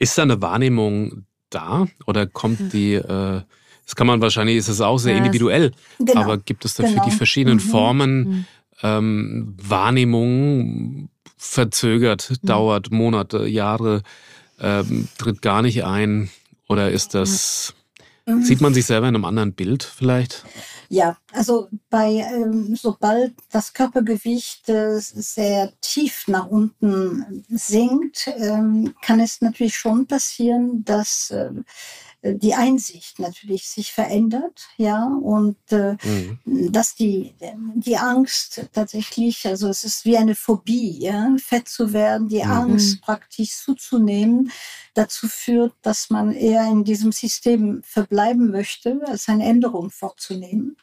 Ist 0.00 0.18
da 0.18 0.22
eine 0.22 0.42
Wahrnehmung 0.42 1.27
da 1.50 1.86
oder 2.06 2.26
kommt 2.26 2.58
hm. 2.58 2.70
die, 2.70 2.94
äh, 2.94 3.42
das 3.84 3.96
kann 3.96 4.06
man 4.06 4.20
wahrscheinlich, 4.20 4.56
ist 4.56 4.68
es 4.68 4.80
auch 4.80 4.98
sehr 4.98 5.16
individuell, 5.16 5.72
genau, 5.98 6.22
aber 6.22 6.38
gibt 6.38 6.64
es 6.64 6.74
dafür 6.74 6.94
genau. 6.94 7.04
die 7.06 7.10
verschiedenen 7.10 7.56
mhm. 7.56 7.62
Formen, 7.62 8.18
mhm. 8.18 8.44
ähm, 8.82 9.54
Wahrnehmung 9.62 11.08
verzögert, 11.38 12.30
mhm. 12.30 12.46
dauert 12.46 12.90
Monate, 12.90 13.46
Jahre, 13.46 14.02
ähm, 14.60 15.08
tritt 15.16 15.40
gar 15.40 15.62
nicht 15.62 15.84
ein 15.84 16.28
oder 16.68 16.90
ist 16.90 17.14
das, 17.14 17.74
mhm. 18.26 18.42
sieht 18.42 18.60
man 18.60 18.74
sich 18.74 18.84
selber 18.84 19.08
in 19.08 19.14
einem 19.14 19.24
anderen 19.24 19.54
Bild 19.54 19.84
vielleicht? 19.84 20.44
Ja, 20.90 21.18
also 21.32 21.68
bei 21.90 22.26
ähm, 22.32 22.74
sobald 22.74 23.34
das 23.50 23.74
Körpergewicht 23.74 24.70
äh, 24.70 24.98
sehr 24.98 25.70
tief 25.82 26.26
nach 26.28 26.46
unten 26.46 27.44
sinkt, 27.50 28.26
ähm, 28.38 28.94
kann 29.02 29.20
es 29.20 29.42
natürlich 29.42 29.76
schon 29.76 30.06
passieren, 30.06 30.84
dass 30.84 31.30
äh, 31.30 31.50
die 32.22 32.54
Einsicht 32.54 33.20
natürlich 33.20 33.68
sich 33.68 33.92
verändert, 33.92 34.68
ja, 34.76 35.04
und 35.04 35.56
äh, 35.70 35.96
mhm. 36.02 36.72
dass 36.72 36.96
die, 36.96 37.34
die 37.74 37.96
Angst 37.96 38.68
tatsächlich, 38.72 39.46
also 39.46 39.68
es 39.68 39.84
ist 39.84 40.04
wie 40.04 40.16
eine 40.16 40.34
Phobie, 40.34 40.98
ja, 40.98 41.36
fett 41.38 41.68
zu 41.68 41.92
werden, 41.92 42.28
die 42.28 42.42
mhm. 42.42 42.50
Angst 42.50 43.00
praktisch 43.02 43.56
zuzunehmen, 43.56 44.50
dazu 44.94 45.28
führt, 45.28 45.74
dass 45.82 46.10
man 46.10 46.32
eher 46.32 46.66
in 46.66 46.82
diesem 46.82 47.12
System 47.12 47.82
verbleiben 47.84 48.50
möchte, 48.50 49.00
als 49.06 49.28
eine 49.28 49.44
Änderung 49.44 49.90
vorzunehmen. 49.90 50.76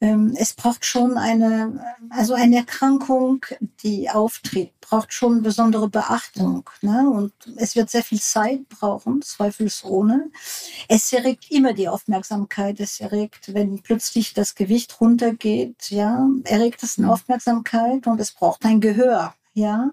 Ähm, 0.00 0.34
es 0.36 0.52
braucht 0.52 0.84
schon 0.84 1.16
eine, 1.16 1.96
also 2.10 2.34
eine 2.34 2.56
Erkrankung, 2.56 3.46
die 3.82 4.10
auftritt, 4.10 4.72
braucht 4.80 5.12
schon 5.12 5.42
besondere 5.42 5.88
Beachtung. 5.88 6.68
Ne? 6.82 7.08
Und 7.08 7.32
es 7.56 7.76
wird 7.76 7.90
sehr 7.90 8.02
viel 8.02 8.20
Zeit 8.20 8.68
brauchen, 8.68 9.22
zweifelsohne. 9.22 10.30
Es 10.88 11.12
erregt 11.12 11.50
immer 11.50 11.72
die 11.72 11.88
Aufmerksamkeit. 11.88 12.80
Es 12.80 13.00
erregt, 13.00 13.54
wenn 13.54 13.82
plötzlich 13.82 14.34
das 14.34 14.54
Gewicht 14.54 15.00
runtergeht, 15.00 15.90
ja, 15.90 16.28
erregt 16.44 16.82
es 16.82 16.98
eine 16.98 17.06
mhm. 17.06 17.12
Aufmerksamkeit 17.12 18.06
und 18.06 18.20
es 18.20 18.32
braucht 18.32 18.64
ein 18.64 18.80
Gehör. 18.80 19.34
Ja, 19.56 19.92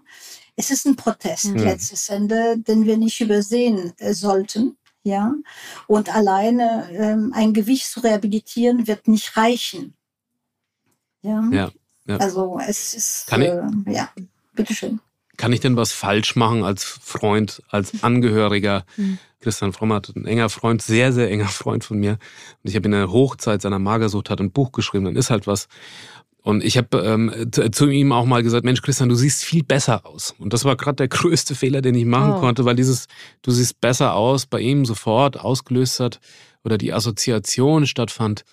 es 0.56 0.72
ist 0.72 0.86
ein 0.88 0.96
Protest 0.96 1.46
mhm. 1.46 1.58
letztes 1.58 2.10
Ende, 2.10 2.58
den 2.58 2.86
wir 2.86 2.98
nicht 2.98 3.22
übersehen 3.22 3.94
äh, 3.98 4.14
sollten. 4.14 4.78
Ja, 5.04 5.34
und 5.88 6.14
alleine 6.14 6.90
ähm, 6.92 7.32
ein 7.36 7.54
Gewicht 7.54 7.88
zu 7.88 8.02
rehabilitieren 8.02 8.88
wird 8.88 9.08
nicht 9.08 9.36
reichen. 9.36 9.96
Ja. 11.24 11.44
ja, 11.52 11.72
ja. 12.06 12.18
Also 12.18 12.60
es 12.68 12.94
ist, 12.94 13.28
Kann 13.28 13.42
äh, 13.42 13.62
ja, 13.88 14.10
bitteschön. 14.54 15.00
Kann 15.38 15.54
ich 15.54 15.60
denn 15.60 15.76
was 15.76 15.92
falsch 15.92 16.36
machen 16.36 16.64
als 16.64 16.84
Freund, 16.84 17.64
als 17.70 18.04
Angehöriger? 18.04 18.86
Mhm. 18.96 19.18
Christian 19.40 19.74
Frommert, 19.74 20.16
ein 20.16 20.26
enger 20.26 20.50
Freund, 20.50 20.82
sehr, 20.82 21.12
sehr 21.12 21.30
enger 21.30 21.48
Freund 21.48 21.84
von 21.84 21.98
mir. 21.98 22.12
Und 22.12 22.70
ich 22.70 22.76
habe 22.76 22.86
in 22.86 22.92
der 22.92 23.12
Hochzeit 23.12 23.62
seiner 23.62 23.80
Magersucht 23.80 24.30
hat 24.30 24.40
ein 24.40 24.52
Buch 24.52 24.72
geschrieben, 24.72 25.06
dann 25.06 25.16
ist 25.16 25.32
halt 25.32 25.48
was. 25.48 25.68
Und 26.44 26.64
ich 26.64 26.76
habe 26.78 26.98
ähm, 27.00 27.52
zu 27.72 27.88
ihm 27.88 28.12
auch 28.12 28.26
mal 28.26 28.42
gesagt, 28.42 28.66
Mensch, 28.66 28.82
Christian, 28.82 29.10
du 29.10 29.16
siehst 29.16 29.44
viel 29.44 29.64
besser 29.64 30.06
aus. 30.06 30.34
Und 30.40 30.54
das 30.54 30.66
war 30.66 30.76
gerade 30.76 30.96
der 30.96 31.08
größte 31.08 31.54
Fehler, 31.54 31.82
den 31.82 31.96
ich 31.96 32.06
machen 32.06 32.34
oh. 32.34 32.40
konnte, 32.40 32.66
weil 32.66 32.76
dieses, 32.76 33.08
du 33.44 33.52
siehst 33.52 33.80
besser 33.80 34.16
aus, 34.16 34.48
bei 34.48 34.60
ihm 34.60 34.86
sofort 34.86 35.40
ausgelöst 35.40 36.00
hat 36.00 36.20
oder 36.64 36.78
die 36.78 36.94
Assoziation 36.94 37.86
stattfand. 37.86 38.44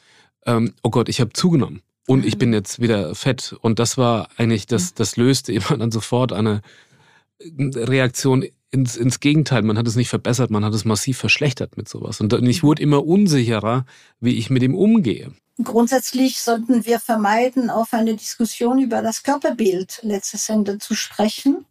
Ähm, 0.44 0.74
oh 0.82 0.90
Gott, 0.90 1.08
ich 1.08 1.20
habe 1.20 1.32
zugenommen 1.32 1.82
und 2.06 2.26
ich 2.26 2.36
bin 2.38 2.52
jetzt 2.52 2.80
wieder 2.80 3.14
fett. 3.14 3.56
Und 3.60 3.78
das 3.78 3.96
war 3.96 4.28
eigentlich, 4.36 4.66
das, 4.66 4.92
das 4.92 5.16
löste 5.16 5.52
immer 5.54 5.78
dann 5.78 5.90
sofort 5.90 6.32
eine 6.32 6.60
Reaktion 7.40 8.44
ins, 8.70 8.96
ins 8.96 9.20
Gegenteil. 9.20 9.62
Man 9.62 9.78
hat 9.78 9.86
es 9.86 9.96
nicht 9.96 10.08
verbessert, 10.08 10.50
man 10.50 10.64
hat 10.64 10.74
es 10.74 10.84
massiv 10.84 11.18
verschlechtert 11.18 11.76
mit 11.76 11.88
sowas. 11.88 12.20
Und 12.20 12.32
ich 12.32 12.62
wurde 12.62 12.82
immer 12.82 13.06
unsicherer, 13.06 13.86
wie 14.20 14.36
ich 14.36 14.50
mit 14.50 14.62
ihm 14.62 14.74
umgehe. 14.74 15.32
Grundsätzlich 15.62 16.40
sollten 16.40 16.86
wir 16.86 17.00
vermeiden, 17.00 17.68
auf 17.70 17.92
eine 17.92 18.14
Diskussion 18.14 18.78
über 18.78 19.02
das 19.02 19.24
Körperbild 19.24 20.00
letztes 20.02 20.48
Ende 20.48 20.78
zu 20.78 20.94
sprechen. 20.94 21.64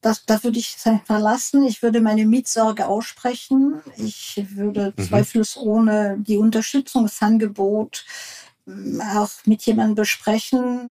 Das, 0.00 0.24
da 0.24 0.42
würde 0.42 0.58
ich 0.58 0.76
es 0.76 0.86
einfach 0.86 1.20
lassen. 1.20 1.64
Ich 1.64 1.82
würde 1.82 2.00
meine 2.00 2.26
Mitsorge 2.26 2.86
aussprechen. 2.86 3.82
Ich 3.98 4.42
würde 4.54 4.94
mhm. 4.96 5.02
zweifelsohne 5.02 6.16
die 6.20 6.38
Unterstützungsangebot 6.38 8.04
auch 9.14 9.30
mit 9.44 9.62
jemandem 9.62 9.96
besprechen. 9.96 10.88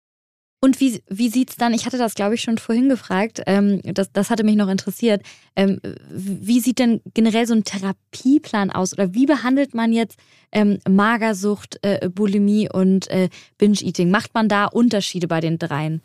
Und 0.61 0.81
wie, 0.81 1.01
wie 1.07 1.29
sieht 1.29 1.51
es 1.51 1.55
dann, 1.55 1.73
ich 1.73 1.85
hatte 1.85 1.97
das 1.97 2.15
glaube 2.15 2.35
ich 2.35 2.41
schon 2.41 2.57
vorhin 2.57 2.89
gefragt, 2.89 3.41
ähm, 3.45 3.81
das, 3.83 4.11
das 4.11 4.29
hatte 4.29 4.43
mich 4.43 4.57
noch 4.57 4.67
interessiert, 4.67 5.23
ähm, 5.55 5.79
wie 6.09 6.59
sieht 6.59 6.79
denn 6.79 7.01
generell 7.13 7.47
so 7.47 7.53
ein 7.53 7.63
Therapieplan 7.63 8.69
aus 8.69 8.91
oder 8.93 9.13
wie 9.13 9.25
behandelt 9.25 9.73
man 9.73 9.93
jetzt 9.93 10.19
ähm, 10.51 10.79
Magersucht, 10.87 11.79
äh, 11.81 12.09
Bulimie 12.09 12.69
und 12.69 13.09
äh, 13.09 13.29
Binge-Eating? 13.57 14.11
Macht 14.11 14.33
man 14.33 14.49
da 14.49 14.65
Unterschiede 14.65 15.27
bei 15.27 15.39
den 15.39 15.59
dreien? 15.59 16.01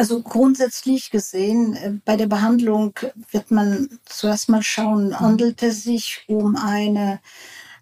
Also 0.00 0.22
grundsätzlich 0.22 1.10
gesehen, 1.10 1.74
äh, 1.74 1.92
bei 2.04 2.16
der 2.16 2.26
Behandlung 2.26 2.94
wird 3.32 3.50
man 3.50 3.88
zuerst 4.06 4.48
mal 4.48 4.62
schauen, 4.62 5.18
handelt 5.18 5.62
es 5.62 5.82
sich 5.82 6.24
um 6.26 6.56
eine, 6.56 7.20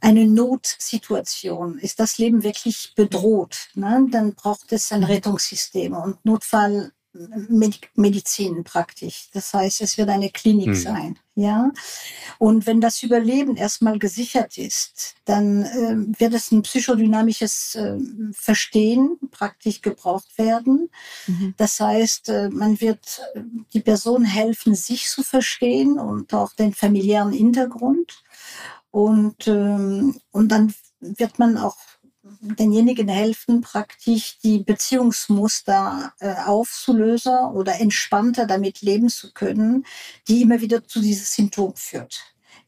eine 0.01 0.27
Notsituation? 0.27 1.79
Ist 1.79 2.01
das 2.01 2.19
Leben 2.19 2.43
wirklich 2.43 2.93
bedroht? 2.95 3.69
Ne? 3.75 4.07
Dann 4.11 4.35
braucht 4.35 4.73
es 4.73 4.93
ein 4.93 5.01
mhm. 5.01 5.07
Rettungssystem 5.07 5.93
und 5.95 6.25
Notfall 6.25 6.93
Medizin 7.95 8.65
praktisch. 8.65 9.29
Das 9.33 9.53
heißt, 9.53 9.81
es 9.81 9.99
wird 9.99 10.09
eine 10.09 10.31
Klinik 10.31 10.69
hm. 10.69 10.75
sein. 10.75 11.19
Ja. 11.35 11.71
Und 12.39 12.67
wenn 12.67 12.81
das 12.81 13.03
Überleben 13.03 13.57
erstmal 13.57 13.99
gesichert 13.99 14.59
ist, 14.59 15.15
dann 15.25 15.63
äh, 15.63 16.21
wird 16.21 16.35
es 16.35 16.51
ein 16.51 16.63
psychodynamisches 16.63 17.77
äh, 17.77 17.97
Verstehen 18.33 19.19
praktisch 19.31 19.81
gebraucht 19.81 20.37
werden. 20.37 20.91
Mhm. 21.27 21.55
Das 21.57 21.79
heißt, 21.79 22.29
äh, 22.29 22.51
man 22.51 22.81
wird 22.81 23.21
äh, 23.35 23.41
die 23.73 23.81
Person 23.81 24.25
helfen, 24.25 24.75
sich 24.75 25.09
zu 25.09 25.23
verstehen 25.23 25.99
und 25.99 26.35
auch 26.35 26.53
den 26.55 26.75
familiären 26.75 27.33
Hintergrund. 27.33 28.25
Und, 28.91 29.47
ähm, 29.47 30.21
und 30.31 30.49
dann 30.49 30.75
wird 31.01 31.39
man 31.39 31.57
auch 31.57 31.77
denjenigen 32.41 33.09
helfen, 33.09 33.61
praktisch 33.61 34.39
die 34.39 34.59
Beziehungsmuster 34.59 36.13
äh, 36.21 36.35
aufzulösen 36.47 37.39
oder 37.55 37.81
entspannter 37.81 38.47
damit 38.47 38.83
leben 38.83 39.09
zu 39.09 39.33
können, 39.33 39.85
die 40.27 40.43
immer 40.43 40.61
wieder 40.61 40.87
zu 40.87 41.01
diesem 41.01 41.25
Symptom 41.25 41.75
führt. 41.75 42.21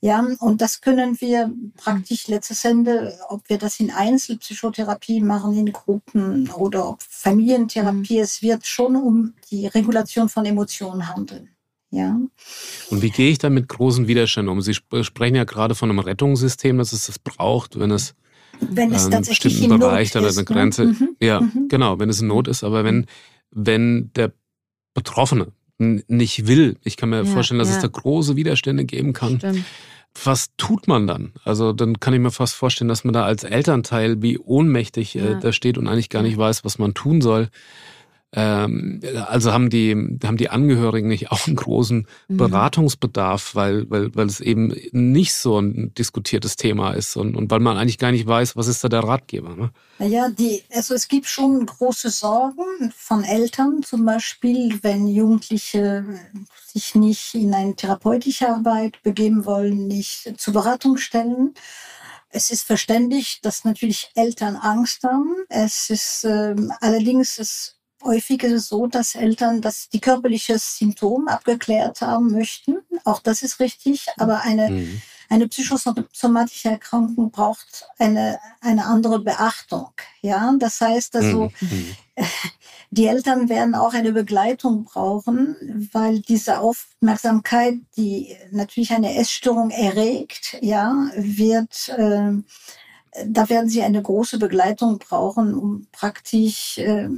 Ja, 0.02 0.26
und 0.38 0.62
das 0.62 0.80
können 0.80 1.20
wir 1.20 1.52
praktisch 1.76 2.26
letztes 2.28 2.64
Ende, 2.64 3.18
ob 3.28 3.46
wir 3.50 3.58
das 3.58 3.80
in 3.80 3.90
Einzelpsychotherapie 3.90 5.20
machen, 5.20 5.54
in 5.54 5.72
Gruppen 5.72 6.50
oder 6.52 6.88
ob 6.88 7.02
Familientherapie, 7.02 8.16
mhm. 8.16 8.22
es 8.22 8.40
wird 8.40 8.66
schon 8.66 8.96
um 8.96 9.34
die 9.50 9.66
Regulation 9.66 10.30
von 10.30 10.46
Emotionen 10.46 11.06
handeln. 11.06 11.50
Ja. 11.90 12.20
Und 12.90 13.02
wie 13.02 13.10
gehe 13.10 13.30
ich 13.30 13.38
da 13.38 13.50
mit 13.50 13.68
großen 13.68 14.06
Widerständen 14.06 14.52
um? 14.52 14.62
Sie 14.62 14.74
sprechen 14.74 15.34
ja 15.34 15.44
gerade 15.44 15.74
von 15.74 15.90
einem 15.90 15.98
Rettungssystem, 15.98 16.78
das 16.78 16.92
es 16.92 17.06
das 17.06 17.18
braucht, 17.18 17.78
wenn 17.78 17.90
es 17.90 18.14
wenn 18.60 18.92
es 18.92 19.06
ähm, 19.06 19.12
tatsächlich 19.12 19.54
bestimmten 19.54 19.78
Bereich 19.78 20.14
oder 20.16 20.28
eine 20.28 20.44
Grenze. 20.44 20.84
Ne? 20.84 20.92
Mhm. 20.92 21.08
Ja, 21.20 21.40
mhm. 21.40 21.68
genau, 21.68 21.98
wenn 21.98 22.10
es 22.10 22.20
in 22.20 22.28
Not 22.28 22.48
ist. 22.48 22.62
Aber 22.62 22.84
wenn, 22.84 23.06
wenn 23.50 24.12
der 24.14 24.32
Betroffene 24.94 25.48
nicht 25.78 26.46
will, 26.46 26.76
ich 26.84 26.96
kann 26.96 27.08
mir 27.08 27.24
ja, 27.24 27.24
vorstellen, 27.24 27.58
dass 27.58 27.70
ja. 27.70 27.76
es 27.76 27.82
da 27.82 27.88
große 27.88 28.36
Widerstände 28.36 28.84
geben 28.84 29.12
kann. 29.12 29.38
Stimmt. 29.38 29.64
Was 30.24 30.50
tut 30.56 30.88
man 30.88 31.06
dann? 31.06 31.32
Also 31.44 31.72
dann 31.72 32.00
kann 32.00 32.12
ich 32.12 32.20
mir 32.20 32.32
fast 32.32 32.54
vorstellen, 32.54 32.88
dass 32.88 33.04
man 33.04 33.14
da 33.14 33.24
als 33.24 33.44
Elternteil 33.44 34.20
wie 34.20 34.38
ohnmächtig 34.38 35.16
äh, 35.16 35.36
da 35.40 35.52
steht 35.52 35.78
und 35.78 35.86
eigentlich 35.86 36.08
gar 36.08 36.22
nicht 36.22 36.36
weiß, 36.36 36.64
was 36.64 36.78
man 36.78 36.94
tun 36.94 37.20
soll. 37.20 37.48
Ähm, 38.32 39.00
also 39.26 39.52
haben 39.52 39.70
die, 39.70 39.90
haben 40.22 40.36
die 40.36 40.50
Angehörigen 40.50 41.08
nicht 41.08 41.32
auch 41.32 41.48
einen 41.48 41.56
großen 41.56 42.06
mhm. 42.28 42.36
Beratungsbedarf, 42.36 43.56
weil, 43.56 43.90
weil, 43.90 44.14
weil 44.14 44.26
es 44.26 44.40
eben 44.40 44.72
nicht 44.92 45.34
so 45.34 45.58
ein 45.58 45.92
diskutiertes 45.94 46.54
Thema 46.54 46.92
ist 46.92 47.16
und, 47.16 47.34
und 47.34 47.50
weil 47.50 47.58
man 47.58 47.76
eigentlich 47.76 47.98
gar 47.98 48.12
nicht 48.12 48.28
weiß, 48.28 48.54
was 48.56 48.68
ist 48.68 48.84
da 48.84 48.88
der 48.88 49.00
Ratgeber. 49.00 49.56
Ne? 49.56 49.72
Naja, 49.98 50.28
die, 50.28 50.62
also 50.72 50.94
es 50.94 51.08
gibt 51.08 51.26
schon 51.26 51.66
große 51.66 52.10
Sorgen 52.10 52.92
von 52.96 53.24
Eltern, 53.24 53.82
zum 53.82 54.04
Beispiel, 54.04 54.78
wenn 54.82 55.08
Jugendliche 55.08 56.04
sich 56.66 56.94
nicht 56.94 57.34
in 57.34 57.52
eine 57.52 57.74
therapeutische 57.74 58.48
Arbeit 58.48 59.02
begeben 59.02 59.44
wollen, 59.44 59.88
nicht 59.88 60.34
zur 60.36 60.54
Beratung 60.54 60.98
stellen. 60.98 61.54
Es 62.28 62.52
ist 62.52 62.62
verständlich, 62.62 63.40
dass 63.42 63.64
natürlich 63.64 64.12
Eltern 64.14 64.54
Angst 64.54 65.02
haben. 65.02 65.34
Es 65.48 65.90
ist 65.90 66.22
äh, 66.22 66.54
allerdings 66.80 67.38
ist 67.38 67.79
Häufig 68.02 68.42
ist 68.42 68.52
es 68.52 68.68
so, 68.68 68.86
dass 68.86 69.14
Eltern 69.14 69.60
das 69.60 69.88
die 69.90 70.00
körperliche 70.00 70.58
Symptom 70.58 71.28
abgeklärt 71.28 72.00
haben 72.00 72.32
möchten. 72.32 72.78
Auch 73.04 73.20
das 73.20 73.42
ist 73.42 73.60
richtig, 73.60 74.06
aber 74.16 74.40
eine, 74.40 74.70
mhm. 74.70 75.02
eine 75.28 75.48
psychosomatische 75.48 76.70
Erkrankung 76.70 77.30
braucht 77.30 77.86
eine, 77.98 78.38
eine 78.62 78.86
andere 78.86 79.20
Beachtung. 79.20 79.90
Ja, 80.22 80.54
das 80.58 80.80
heißt 80.80 81.14
also, 81.16 81.50
mhm. 81.60 81.96
die 82.90 83.06
Eltern 83.06 83.50
werden 83.50 83.74
auch 83.74 83.92
eine 83.92 84.12
Begleitung 84.12 84.84
brauchen, 84.84 85.88
weil 85.92 86.20
diese 86.20 86.60
Aufmerksamkeit, 86.60 87.74
die 87.98 88.34
natürlich 88.50 88.92
eine 88.92 89.14
Essstörung 89.16 89.70
erregt, 89.70 90.56
ja, 90.62 91.10
wird, 91.16 91.90
äh, 91.96 92.32
da 93.26 93.48
werden 93.48 93.68
sie 93.68 93.82
eine 93.82 94.00
große 94.00 94.38
Begleitung 94.38 94.98
brauchen, 94.98 95.52
um 95.54 95.86
praktisch 95.92 96.78
äh, 96.78 97.08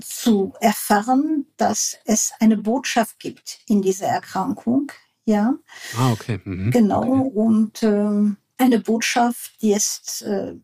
zu 0.00 0.54
erfahren, 0.60 1.46
dass 1.56 1.96
es 2.04 2.32
eine 2.40 2.56
Botschaft 2.56 3.18
gibt 3.18 3.60
in 3.66 3.82
dieser 3.82 4.06
Erkrankung. 4.06 4.92
Ja. 5.24 5.54
Ah, 5.98 6.12
okay. 6.12 6.40
Mhm. 6.44 6.70
Genau. 6.70 7.02
Okay. 7.02 7.30
Und 7.34 7.82
äh, 7.82 8.36
eine 8.58 8.80
Botschaft, 8.80 9.60
die 9.60 9.72
ist, 9.72 10.22
äh, 10.22 10.54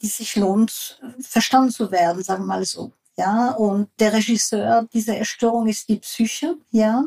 die 0.00 0.06
sich 0.06 0.36
lohnt, 0.36 1.00
verstanden 1.20 1.70
zu 1.70 1.90
werden, 1.90 2.22
sagen 2.22 2.44
wir 2.44 2.46
mal 2.46 2.64
so. 2.64 2.92
Ja, 3.18 3.50
und 3.50 3.88
der 3.98 4.12
Regisseur 4.12 4.86
dieser 4.92 5.16
Erstörung 5.16 5.66
ist 5.66 5.88
die 5.88 5.96
Psyche, 5.96 6.56
ja. 6.70 7.04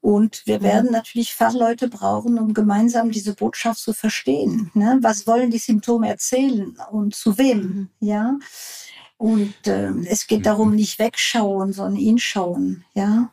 Und 0.00 0.46
wir 0.46 0.62
werden 0.62 0.92
natürlich 0.92 1.34
Fachleute 1.34 1.88
brauchen, 1.88 2.38
um 2.38 2.54
gemeinsam 2.54 3.10
diese 3.10 3.34
Botschaft 3.34 3.80
zu 3.80 3.92
verstehen. 3.92 4.70
Ne? 4.74 4.98
Was 5.00 5.26
wollen 5.26 5.50
die 5.50 5.58
Symptome 5.58 6.08
erzählen 6.08 6.76
und 6.92 7.16
zu 7.16 7.38
wem, 7.38 7.58
mhm. 7.58 7.88
ja? 7.98 8.38
Und 9.22 9.54
äh, 9.68 9.92
es 10.06 10.26
geht 10.26 10.46
darum, 10.46 10.70
mhm. 10.70 10.74
nicht 10.74 10.98
wegschauen, 10.98 11.72
sondern 11.72 11.94
hinschauen, 11.94 12.84
ja. 12.94 13.30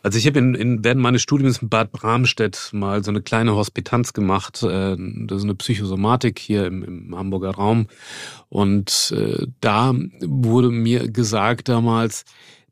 Also 0.00 0.16
ich 0.16 0.26
habe 0.28 0.38
in, 0.38 0.54
in, 0.54 0.84
während 0.84 1.00
meines 1.00 1.22
Studiums 1.22 1.58
in 1.58 1.68
Bad 1.68 1.90
Bramstedt 1.90 2.70
mal 2.72 3.02
so 3.02 3.10
eine 3.10 3.22
kleine 3.22 3.56
Hospitanz 3.56 4.12
gemacht. 4.12 4.62
Äh, 4.62 4.96
das 4.96 5.38
ist 5.38 5.42
eine 5.42 5.56
Psychosomatik 5.56 6.38
hier 6.38 6.66
im, 6.66 6.84
im 6.84 7.18
Hamburger 7.18 7.50
Raum. 7.50 7.88
Und 8.50 9.12
äh, 9.16 9.48
da 9.60 9.92
wurde 10.20 10.70
mir 10.70 11.10
gesagt 11.10 11.68
damals, 11.68 12.24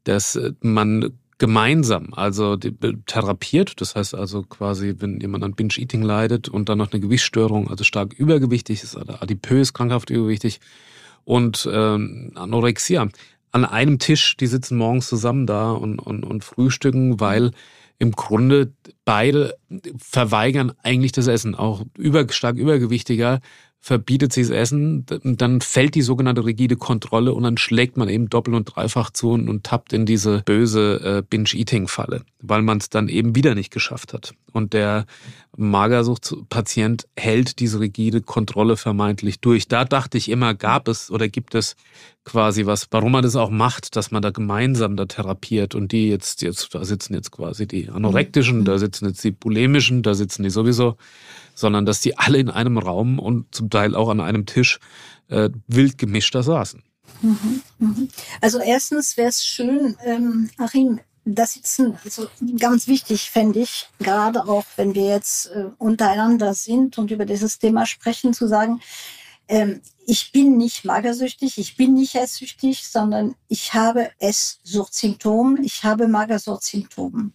dass 0.04 0.36
äh, 0.36 0.52
man 0.60 1.18
gemeinsam, 1.38 2.14
also 2.14 2.56
therapiert, 2.56 3.80
das 3.80 3.96
heißt 3.96 4.14
also 4.14 4.42
quasi, 4.42 4.94
wenn 4.98 5.18
jemand 5.18 5.42
an 5.42 5.54
Binge-Eating 5.54 6.02
leidet 6.02 6.48
und 6.48 6.68
dann 6.68 6.78
noch 6.78 6.92
eine 6.92 7.00
Gewichtsstörung, 7.00 7.68
also 7.68 7.82
stark 7.82 8.12
übergewichtig 8.12 8.84
ist, 8.84 8.94
oder 8.94 9.22
adipös, 9.22 9.72
krankhaft 9.72 10.10
übergewichtig, 10.10 10.60
und 11.24 11.66
äh, 11.66 11.98
Anorexia. 12.34 13.08
An 13.52 13.64
einem 13.64 13.98
Tisch, 13.98 14.36
die 14.36 14.46
sitzen 14.46 14.76
morgens 14.76 15.08
zusammen 15.08 15.46
da 15.46 15.72
und, 15.72 15.98
und, 15.98 16.24
und 16.24 16.44
frühstücken, 16.44 17.20
weil 17.20 17.50
im 17.98 18.12
Grunde 18.12 18.72
beide 19.04 19.56
verweigern 19.98 20.72
eigentlich 20.82 21.12
das 21.12 21.26
Essen. 21.26 21.54
Auch 21.54 21.84
über, 21.98 22.26
stark 22.30 22.56
übergewichtiger 22.56 23.40
verbietet 23.82 24.32
sie 24.34 24.42
das 24.42 24.50
Essen, 24.50 25.06
dann 25.24 25.62
fällt 25.62 25.94
die 25.94 26.02
sogenannte 26.02 26.44
rigide 26.44 26.76
Kontrolle 26.76 27.32
und 27.32 27.44
dann 27.44 27.56
schlägt 27.56 27.96
man 27.96 28.10
eben 28.10 28.28
doppelt 28.28 28.54
und 28.54 28.64
dreifach 28.66 29.10
zu 29.10 29.30
und, 29.30 29.48
und 29.48 29.64
tappt 29.64 29.94
in 29.94 30.04
diese 30.04 30.42
böse 30.44 31.00
äh, 31.02 31.22
Binge-Eating-Falle, 31.22 32.22
weil 32.42 32.60
man 32.60 32.76
es 32.76 32.90
dann 32.90 33.08
eben 33.08 33.34
wieder 33.34 33.54
nicht 33.54 33.72
geschafft 33.72 34.12
hat. 34.12 34.34
Und 34.52 34.74
der 34.74 35.06
Magersuchtpatient 35.56 37.06
hält 37.16 37.58
diese 37.58 37.80
rigide 37.80 38.20
Kontrolle 38.20 38.76
vermeintlich 38.76 39.40
durch. 39.40 39.66
Da 39.66 39.86
dachte 39.86 40.18
ich 40.18 40.28
immer, 40.28 40.54
gab 40.54 40.86
es 40.86 41.10
oder 41.10 41.28
gibt 41.28 41.54
es 41.54 41.74
quasi 42.24 42.66
was, 42.66 42.86
warum 42.90 43.12
man 43.12 43.22
das 43.22 43.34
auch 43.34 43.50
macht, 43.50 43.96
dass 43.96 44.10
man 44.10 44.20
da 44.20 44.30
gemeinsam 44.30 44.94
da 44.96 45.06
therapiert 45.06 45.74
und 45.74 45.92
die 45.92 46.08
jetzt, 46.08 46.42
jetzt 46.42 46.74
da 46.74 46.84
sitzen 46.84 47.14
jetzt 47.14 47.30
quasi 47.30 47.66
die 47.66 47.88
anorektischen, 47.88 48.60
mhm. 48.60 48.64
da 48.66 48.78
sitzen 48.78 49.06
jetzt 49.08 49.24
die 49.24 49.30
bulimischen, 49.30 50.02
da 50.02 50.12
sitzen 50.14 50.42
die 50.42 50.50
sowieso 50.50 50.96
sondern 51.60 51.86
dass 51.86 52.00
die 52.00 52.18
alle 52.18 52.38
in 52.38 52.50
einem 52.50 52.78
Raum 52.78 53.18
und 53.18 53.54
zum 53.54 53.70
Teil 53.70 53.94
auch 53.94 54.08
an 54.08 54.20
einem 54.20 54.46
Tisch 54.46 54.80
äh, 55.28 55.50
wild 55.66 55.98
gemischt 55.98 56.34
da 56.34 56.42
saßen. 56.42 56.82
Mhm, 57.22 57.62
mhm. 57.78 58.08
Also 58.40 58.58
erstens 58.58 59.16
wäre 59.16 59.28
es 59.28 59.44
schön, 59.44 59.96
ähm, 60.04 60.50
Achim, 60.58 61.00
das 61.24 61.54
sitzen, 61.54 61.98
also 62.04 62.28
ganz 62.58 62.86
wichtig 62.86 63.30
fände 63.30 63.60
ich, 63.60 63.88
gerade 63.98 64.46
auch 64.48 64.64
wenn 64.76 64.94
wir 64.94 65.06
jetzt 65.06 65.46
äh, 65.48 65.66
untereinander 65.78 66.54
sind 66.54 66.98
und 66.98 67.10
über 67.10 67.26
dieses 67.26 67.58
Thema 67.58 67.86
sprechen, 67.86 68.32
zu 68.32 68.48
sagen, 68.48 68.80
ähm, 69.48 69.82
ich 70.06 70.32
bin 70.32 70.56
nicht 70.56 70.84
magersüchtig, 70.84 71.58
ich 71.58 71.76
bin 71.76 71.94
nicht 71.94 72.14
esssüchtig, 72.14 72.86
sondern 72.86 73.34
ich 73.48 73.74
habe 73.74 74.10
Esssuchtsymptome, 74.18 75.60
ich 75.62 75.84
habe 75.84 76.08
Magersuchtsymptome 76.08 77.32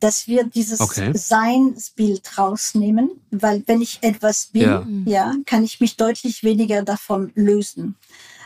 dass 0.00 0.26
wir 0.26 0.44
dieses 0.44 0.80
okay. 0.80 1.12
Seinsbild 1.14 2.38
rausnehmen, 2.38 3.10
weil 3.30 3.62
wenn 3.66 3.82
ich 3.82 3.98
etwas 4.00 4.46
bin, 4.46 4.62
ja. 4.62 4.86
ja. 5.04 5.34
kann 5.46 5.62
ich 5.62 5.80
mich 5.80 5.96
deutlich 5.96 6.42
weniger 6.42 6.82
davon 6.82 7.30
lösen, 7.34 7.96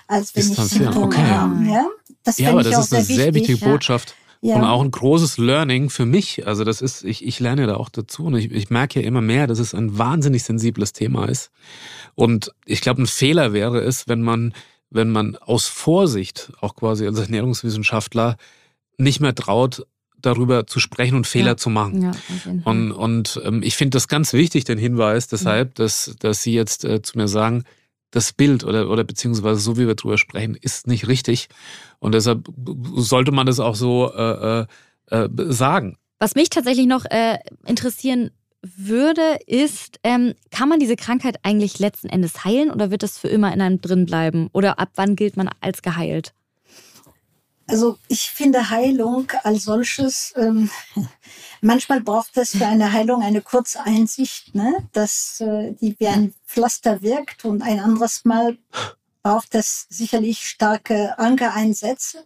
als 0.08 0.34
wenn 0.34 0.50
ich 0.50 0.58
Symptome 0.58 1.06
okay. 1.06 1.22
habe. 1.22 1.64
Ja, 1.64 1.86
das 2.24 2.38
ja 2.38 2.50
aber 2.50 2.62
das 2.62 2.86
ist 2.86 2.94
eine 2.94 3.04
sehr 3.04 3.32
wichtige 3.34 3.58
ja. 3.58 3.68
Botschaft. 3.68 4.14
Ja. 4.40 4.56
Und 4.56 4.64
auch 4.64 4.82
ein 4.82 4.90
großes 4.90 5.38
Learning 5.38 5.88
für 5.88 6.04
mich. 6.04 6.46
Also 6.46 6.64
das 6.64 6.82
ist, 6.82 7.02
ich, 7.02 7.24
ich 7.24 7.40
lerne 7.40 7.66
da 7.66 7.76
auch 7.76 7.88
dazu 7.88 8.26
und 8.26 8.34
ich, 8.34 8.50
ich 8.50 8.68
merke 8.68 9.00
ja 9.00 9.06
immer 9.06 9.22
mehr, 9.22 9.46
dass 9.46 9.58
es 9.58 9.74
ein 9.74 9.96
wahnsinnig 9.96 10.42
sensibles 10.42 10.92
Thema 10.92 11.26
ist. 11.26 11.50
Und 12.14 12.52
ich 12.66 12.82
glaube, 12.82 13.00
ein 13.00 13.06
Fehler 13.06 13.54
wäre 13.54 13.80
es, 13.80 14.06
wenn 14.06 14.20
man, 14.20 14.52
wenn 14.90 15.08
man 15.08 15.36
aus 15.36 15.66
Vorsicht, 15.66 16.52
auch 16.60 16.74
quasi 16.74 17.06
als 17.06 17.20
Ernährungswissenschaftler, 17.20 18.36
nicht 18.98 19.20
mehr 19.20 19.34
traut, 19.34 19.86
darüber 20.26 20.66
zu 20.66 20.80
sprechen 20.80 21.16
und 21.16 21.26
Fehler 21.26 21.52
Ja. 21.52 21.56
zu 21.56 21.70
machen. 21.70 22.02
Ja. 22.02 22.12
Und, 22.64 22.92
und 22.92 23.40
ähm, 23.44 23.62
ich 23.62 23.76
finde 23.76 23.96
das 23.96 24.08
ganz 24.08 24.32
wichtig, 24.32 24.64
den 24.64 24.78
Hinweis, 24.78 25.28
deshalb, 25.28 25.74
dass, 25.76 26.14
dass 26.18 26.42
Sie 26.42 26.54
jetzt 26.54 26.84
äh, 26.84 27.02
zu 27.02 27.18
mir 27.18 27.28
sagen, 27.28 27.64
das 28.10 28.32
Bild 28.32 28.62
oder, 28.64 28.88
oder 28.88 29.02
beziehungsweise 29.04 29.60
so, 29.60 29.76
wie 29.76 29.86
wir 29.86 29.94
drüber 29.96 30.18
sprechen, 30.18 30.54
ist 30.54 30.86
nicht 30.86 31.08
richtig. 31.08 31.48
Und 31.98 32.14
deshalb 32.14 32.48
sollte 32.96 33.32
man 33.32 33.46
das 33.46 33.58
auch 33.60 33.74
so 33.74 34.12
äh, 34.14 34.60
äh, 34.60 34.66
äh, 35.10 35.28
sagen. 35.52 35.96
Was 36.20 36.34
mich 36.36 36.48
tatsächlich 36.48 36.86
noch 36.86 37.04
äh, 37.06 37.38
interessieren 37.66 38.30
würde, 38.62 39.38
ist, 39.46 39.98
ähm, 40.04 40.34
kann 40.50 40.68
man 40.68 40.78
diese 40.80 40.96
Krankheit 40.96 41.36
eigentlich 41.42 41.78
letzten 41.80 42.08
Endes 42.08 42.44
heilen 42.44 42.70
oder 42.70 42.90
wird 42.90 43.02
das 43.02 43.18
für 43.18 43.28
immer 43.28 43.52
in 43.52 43.60
einem 43.60 43.80
drin 43.80 44.06
bleiben? 44.06 44.48
Oder 44.52 44.78
ab 44.78 44.90
wann 44.94 45.16
gilt 45.16 45.36
man 45.36 45.50
als 45.60 45.82
geheilt? 45.82 46.32
Also 47.66 47.98
ich 48.08 48.30
finde 48.30 48.70
Heilung 48.70 49.30
als 49.42 49.64
solches, 49.64 50.32
ähm, 50.36 50.70
manchmal 51.60 52.00
braucht 52.00 52.36
es 52.36 52.50
für 52.56 52.66
eine 52.66 52.92
Heilung 52.92 53.22
eine 53.22 53.40
Kurzeinsicht, 53.40 54.54
ne? 54.54 54.86
dass 54.92 55.40
äh, 55.40 55.72
die 55.80 55.98
wie 55.98 56.08
ein 56.08 56.34
Pflaster 56.46 57.00
wirkt 57.02 57.44
und 57.44 57.62
ein 57.62 57.80
anderes 57.80 58.24
Mal 58.24 58.58
braucht 59.22 59.54
es 59.54 59.86
sicherlich 59.88 60.46
starke 60.46 61.18
Ankereinsätze, 61.18 62.24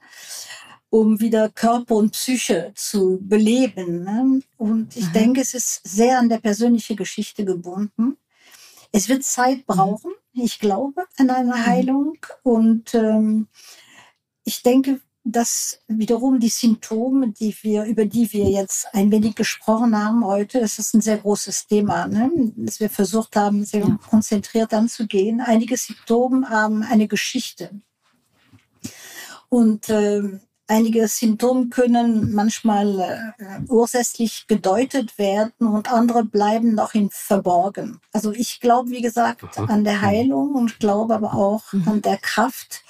um 0.90 1.20
wieder 1.20 1.48
Körper 1.50 1.94
und 1.94 2.10
Psyche 2.12 2.72
zu 2.74 3.18
beleben. 3.22 4.02
Ne? 4.02 4.42
Und 4.56 4.96
ich 4.96 5.06
Mhm. 5.08 5.12
denke, 5.12 5.40
es 5.42 5.54
ist 5.54 5.80
sehr 5.86 6.18
an 6.18 6.28
der 6.28 6.38
persönlichen 6.38 6.96
Geschichte 6.96 7.44
gebunden. 7.44 8.16
Es 8.90 9.08
wird 9.08 9.22
Zeit 9.22 9.66
brauchen, 9.66 10.12
ich 10.32 10.58
glaube, 10.58 11.04
an 11.18 11.30
einer 11.30 11.66
Heilung. 11.66 12.16
Und 12.42 12.94
ähm, 12.94 13.46
ich 14.44 14.62
denke, 14.62 15.00
dass 15.30 15.80
wiederum 15.88 16.40
die 16.40 16.48
Symptome, 16.48 17.28
die 17.28 17.54
wir, 17.62 17.84
über 17.84 18.06
die 18.06 18.32
wir 18.32 18.48
jetzt 18.50 18.86
ein 18.94 19.10
wenig 19.10 19.34
gesprochen 19.34 19.96
haben 19.96 20.24
heute, 20.24 20.60
das 20.60 20.78
ist 20.78 20.94
ein 20.94 21.00
sehr 21.00 21.18
großes 21.18 21.66
Thema, 21.66 22.06
ne? 22.06 22.30
dass 22.56 22.80
wir 22.80 22.88
versucht 22.88 23.36
haben, 23.36 23.64
sehr 23.64 23.80
Ja. 23.80 23.98
konzentriert 24.08 24.72
anzugehen. 24.72 25.40
Einige 25.40 25.76
Symptome 25.76 26.48
haben 26.48 26.82
eine 26.82 27.08
Geschichte. 27.08 27.70
Und 29.50 29.88
ähm, 29.90 30.40
einige 30.68 31.08
Symptome 31.08 31.68
können 31.68 32.32
manchmal 32.32 33.34
äh, 33.38 33.60
ursächlich 33.68 34.46
gedeutet 34.46 35.18
werden 35.18 35.52
und 35.58 35.90
andere 35.90 36.24
bleiben 36.24 36.74
noch 36.74 36.94
in 36.94 37.10
Verborgen. 37.10 38.00
Also 38.12 38.32
ich 38.32 38.60
glaube, 38.60 38.90
wie 38.90 39.00
gesagt, 39.02 39.58
an 39.58 39.82
der 39.84 40.00
Heilung 40.02 40.54
und 40.54 40.78
glaube 40.78 41.14
aber 41.14 41.34
auch 41.34 41.72
Mhm. 41.72 41.88
an 41.88 42.02
der 42.02 42.18
Kraft 42.18 42.82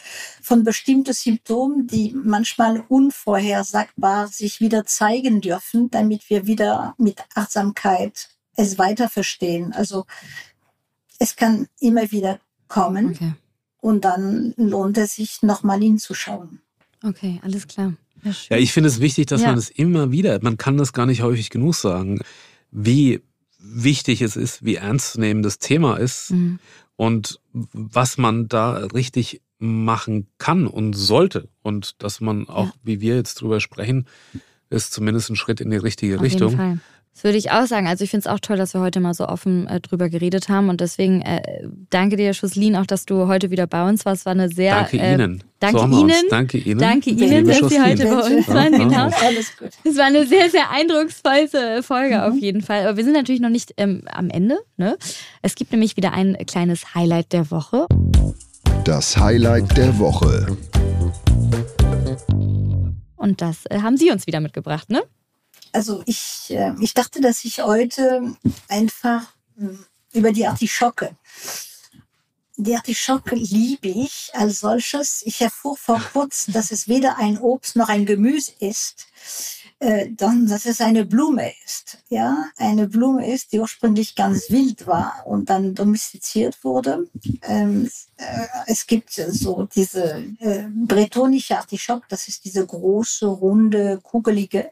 von 0.42 0.64
bestimmten 0.64 1.12
Symptomen, 1.14 1.86
die 1.86 2.12
manchmal 2.14 2.84
unvorhersagbar 2.88 4.28
sich 4.28 4.60
wieder 4.60 4.84
zeigen 4.84 5.40
dürfen, 5.40 5.90
damit 5.90 6.28
wir 6.30 6.46
wieder 6.46 6.94
mit 6.98 7.22
Achtsamkeit 7.34 8.28
es 8.56 8.76
weiter 8.78 9.08
verstehen. 9.08 9.72
Also 9.72 10.04
es 11.18 11.36
kann 11.36 11.68
immer 11.80 12.10
wieder 12.10 12.40
kommen 12.68 13.10
Okay. 13.10 13.32
und 13.80 14.04
dann 14.04 14.52
lohnt 14.56 14.98
es 14.98 15.14
sich, 15.14 15.42
nochmal 15.42 15.80
hinzuschauen. 15.80 16.60
Okay, 17.02 17.40
alles 17.42 17.66
klar. 17.68 17.94
Ja. 18.24 18.32
Ja, 18.50 18.56
ich 18.56 18.72
finde 18.72 18.88
es 18.88 19.00
wichtig, 19.00 19.26
dass 19.26 19.42
Ja. 19.42 19.48
man 19.48 19.58
es 19.58 19.70
immer 19.70 20.11
wieder, 20.11 20.38
man 20.42 20.56
kann 20.56 20.76
das 20.76 20.92
gar 20.92 21.06
nicht 21.06 21.22
häufig 21.22 21.50
genug 21.50 21.74
sagen, 21.74 22.20
wie 22.70 23.20
wichtig 23.61 24.22
es 24.22 24.37
ist, 24.37 24.64
wie 24.64 24.76
ernstzunehmend 24.76 25.44
das 25.44 25.58
Thema 25.58 25.96
ist 25.96 26.30
Mhm. 26.32 26.58
und 26.96 27.40
was 27.52 28.18
man 28.18 28.48
da 28.48 28.72
richtig 28.87 29.40
machen 29.58 30.28
kann 30.38 30.66
und 30.66 30.94
sollte. 30.94 31.48
Und 31.62 32.02
dass 32.02 32.20
man 32.20 32.48
auch, 32.48 32.66
Ja. 32.66 32.72
wie 32.84 33.00
wir 33.00 33.16
jetzt 33.16 33.40
drüber 33.40 33.61
sprechen, 33.61 34.06
ist 34.70 34.92
zumindest 34.92 35.30
ein 35.30 35.37
Schritt 35.37 35.61
in 35.61 35.70
die 35.70 35.76
richtige 35.76 36.16
Auf 36.16 36.22
Richtung. 36.22 36.80
Das 37.18 37.24
würde 37.24 37.38
ich 37.38 37.50
auch 37.50 37.66
sagen. 37.66 37.88
Also 37.88 38.04
ich 38.04 38.11
finde 38.11 38.28
es 38.28 38.33
auch 38.33 38.38
toll, 38.38 38.59
dass 38.59 38.74
wir 38.74 38.81
heute 38.81 39.00
mal 39.00 39.12
so 39.12 39.26
offen 39.26 39.66
äh, 39.66 39.81
drüber 39.81 40.09
geredet 40.09 40.48
haben. 40.48 40.68
Und 40.68 40.81
deswegen 40.81 41.20
äh, 41.22 41.42
danke 41.90 42.16
dir, 42.16 42.33
Schuslin, 42.33 42.76
auch, 42.76 42.87
dass 42.87 43.07
du 43.07 43.26
heute 43.26 43.50
wieder 43.50 43.66
bei 43.66 43.88
uns 43.88 44.07
warst. 44.07 44.20
Es 44.20 44.26
war 44.26 44.35
eine 44.35 44.48
sehr. 44.48 44.76
Danke 44.76 44.98
äh, 44.98 45.14
Ihnen. 45.14 45.42
danke 45.59 45.81
so. 45.81 46.00
Ihnen. 46.00 46.12
Danke 46.31 46.59
Ihnen. 46.59 46.78
Danke 46.78 47.11
Ihnen, 47.11 47.44
dass 47.44 47.59
Sie 47.59 47.83
heute 47.83 48.04
bei 48.04 48.37
uns 48.37 48.46
waren. 48.46 48.72
ja. 48.72 48.78
Genau. 48.78 49.11
Alles 49.20 49.57
gut. 49.59 49.70
Es 49.83 49.96
war 49.96 50.04
eine 50.04 50.28
sehr, 50.28 50.48
sehr 50.48 50.70
eindrucksvolle 50.70 51.83
Folge 51.83 52.24
auf 52.24 52.37
jeden 52.38 52.62
Fall. 52.62 52.87
Aber 52.87 52.96
wir 52.96 53.02
sind 53.02 53.14
natürlich 53.14 53.40
noch 53.40 53.50
nicht 53.50 53.74
ähm, 53.78 54.02
am 54.12 54.31
Ende. 54.31 54.57
Ne? 54.76 54.96
Es 55.42 55.57
gibt 55.57 55.72
nämlich 55.72 55.96
wieder 55.96 56.12
ein 56.12 56.37
kleines 56.46 56.94
Highlight 56.94 57.33
der 57.33 57.50
Woche. 57.50 57.87
Das 58.85 59.16
Highlight 59.16 59.76
der 59.76 59.98
Woche. 59.98 60.57
Und 63.16 63.42
das 63.42 63.66
äh, 63.66 63.81
haben 63.81 63.96
Sie 63.96 64.12
uns 64.12 64.28
wieder 64.28 64.38
mitgebracht, 64.38 64.88
ne? 64.88 65.02
Also 65.72 66.02
ich, 66.07 66.50
äh, 66.50 66.74
ich 66.81 66.94
dachte, 66.94 67.20
dass 67.20 67.44
ich 67.44 67.61
heute 67.62 68.37
einfach 68.68 69.22
mh, 69.57 69.78
über 70.12 70.33
die 70.33 70.46
Artischocke. 70.46 71.16
Die 72.57 72.74
Artischocke 72.74 73.37
liebe 73.37 73.88
ich 73.88 74.31
als 74.33 74.61
solches. 74.61 75.22
Ich 75.24 75.40
erfuhr 75.40 75.76
vor 75.76 76.00
kurzem, 76.12 76.54
dass 76.54 76.72
es 76.72 76.88
weder 76.88 77.16
ein 77.18 77.38
Obst 77.38 77.76
noch 77.76 77.88
ein 77.88 78.04
Gemüse 78.04 78.52
ist, 78.59 79.07
äh, 79.80 80.08
dann, 80.10 80.46
dass 80.46 80.66
es 80.66 80.80
eine 80.80 81.04
Blume 81.04 81.52
ist. 81.64 81.98
Ja, 82.08 82.50
eine 82.56 82.88
Blume 82.88 83.32
ist, 83.32 83.52
die 83.52 83.60
ursprünglich 83.60 84.16
ganz 84.16 84.50
wild 84.50 84.86
war 84.86 85.22
und 85.24 85.50
dann 85.50 85.74
domestiziert 85.74 86.64
wurde. 86.64 87.08
Ähm, 87.42 87.88
äh, 88.16 88.46
es 88.66 88.86
gibt 88.86 89.12
so 89.12 89.68
diese 89.74 90.24
äh, 90.40 90.64
bretonische 90.68 91.56
Artischock, 91.56 92.08
das 92.08 92.28
ist 92.28 92.44
diese 92.44 92.66
große, 92.66 93.26
runde, 93.26 94.00
kugelige. 94.02 94.70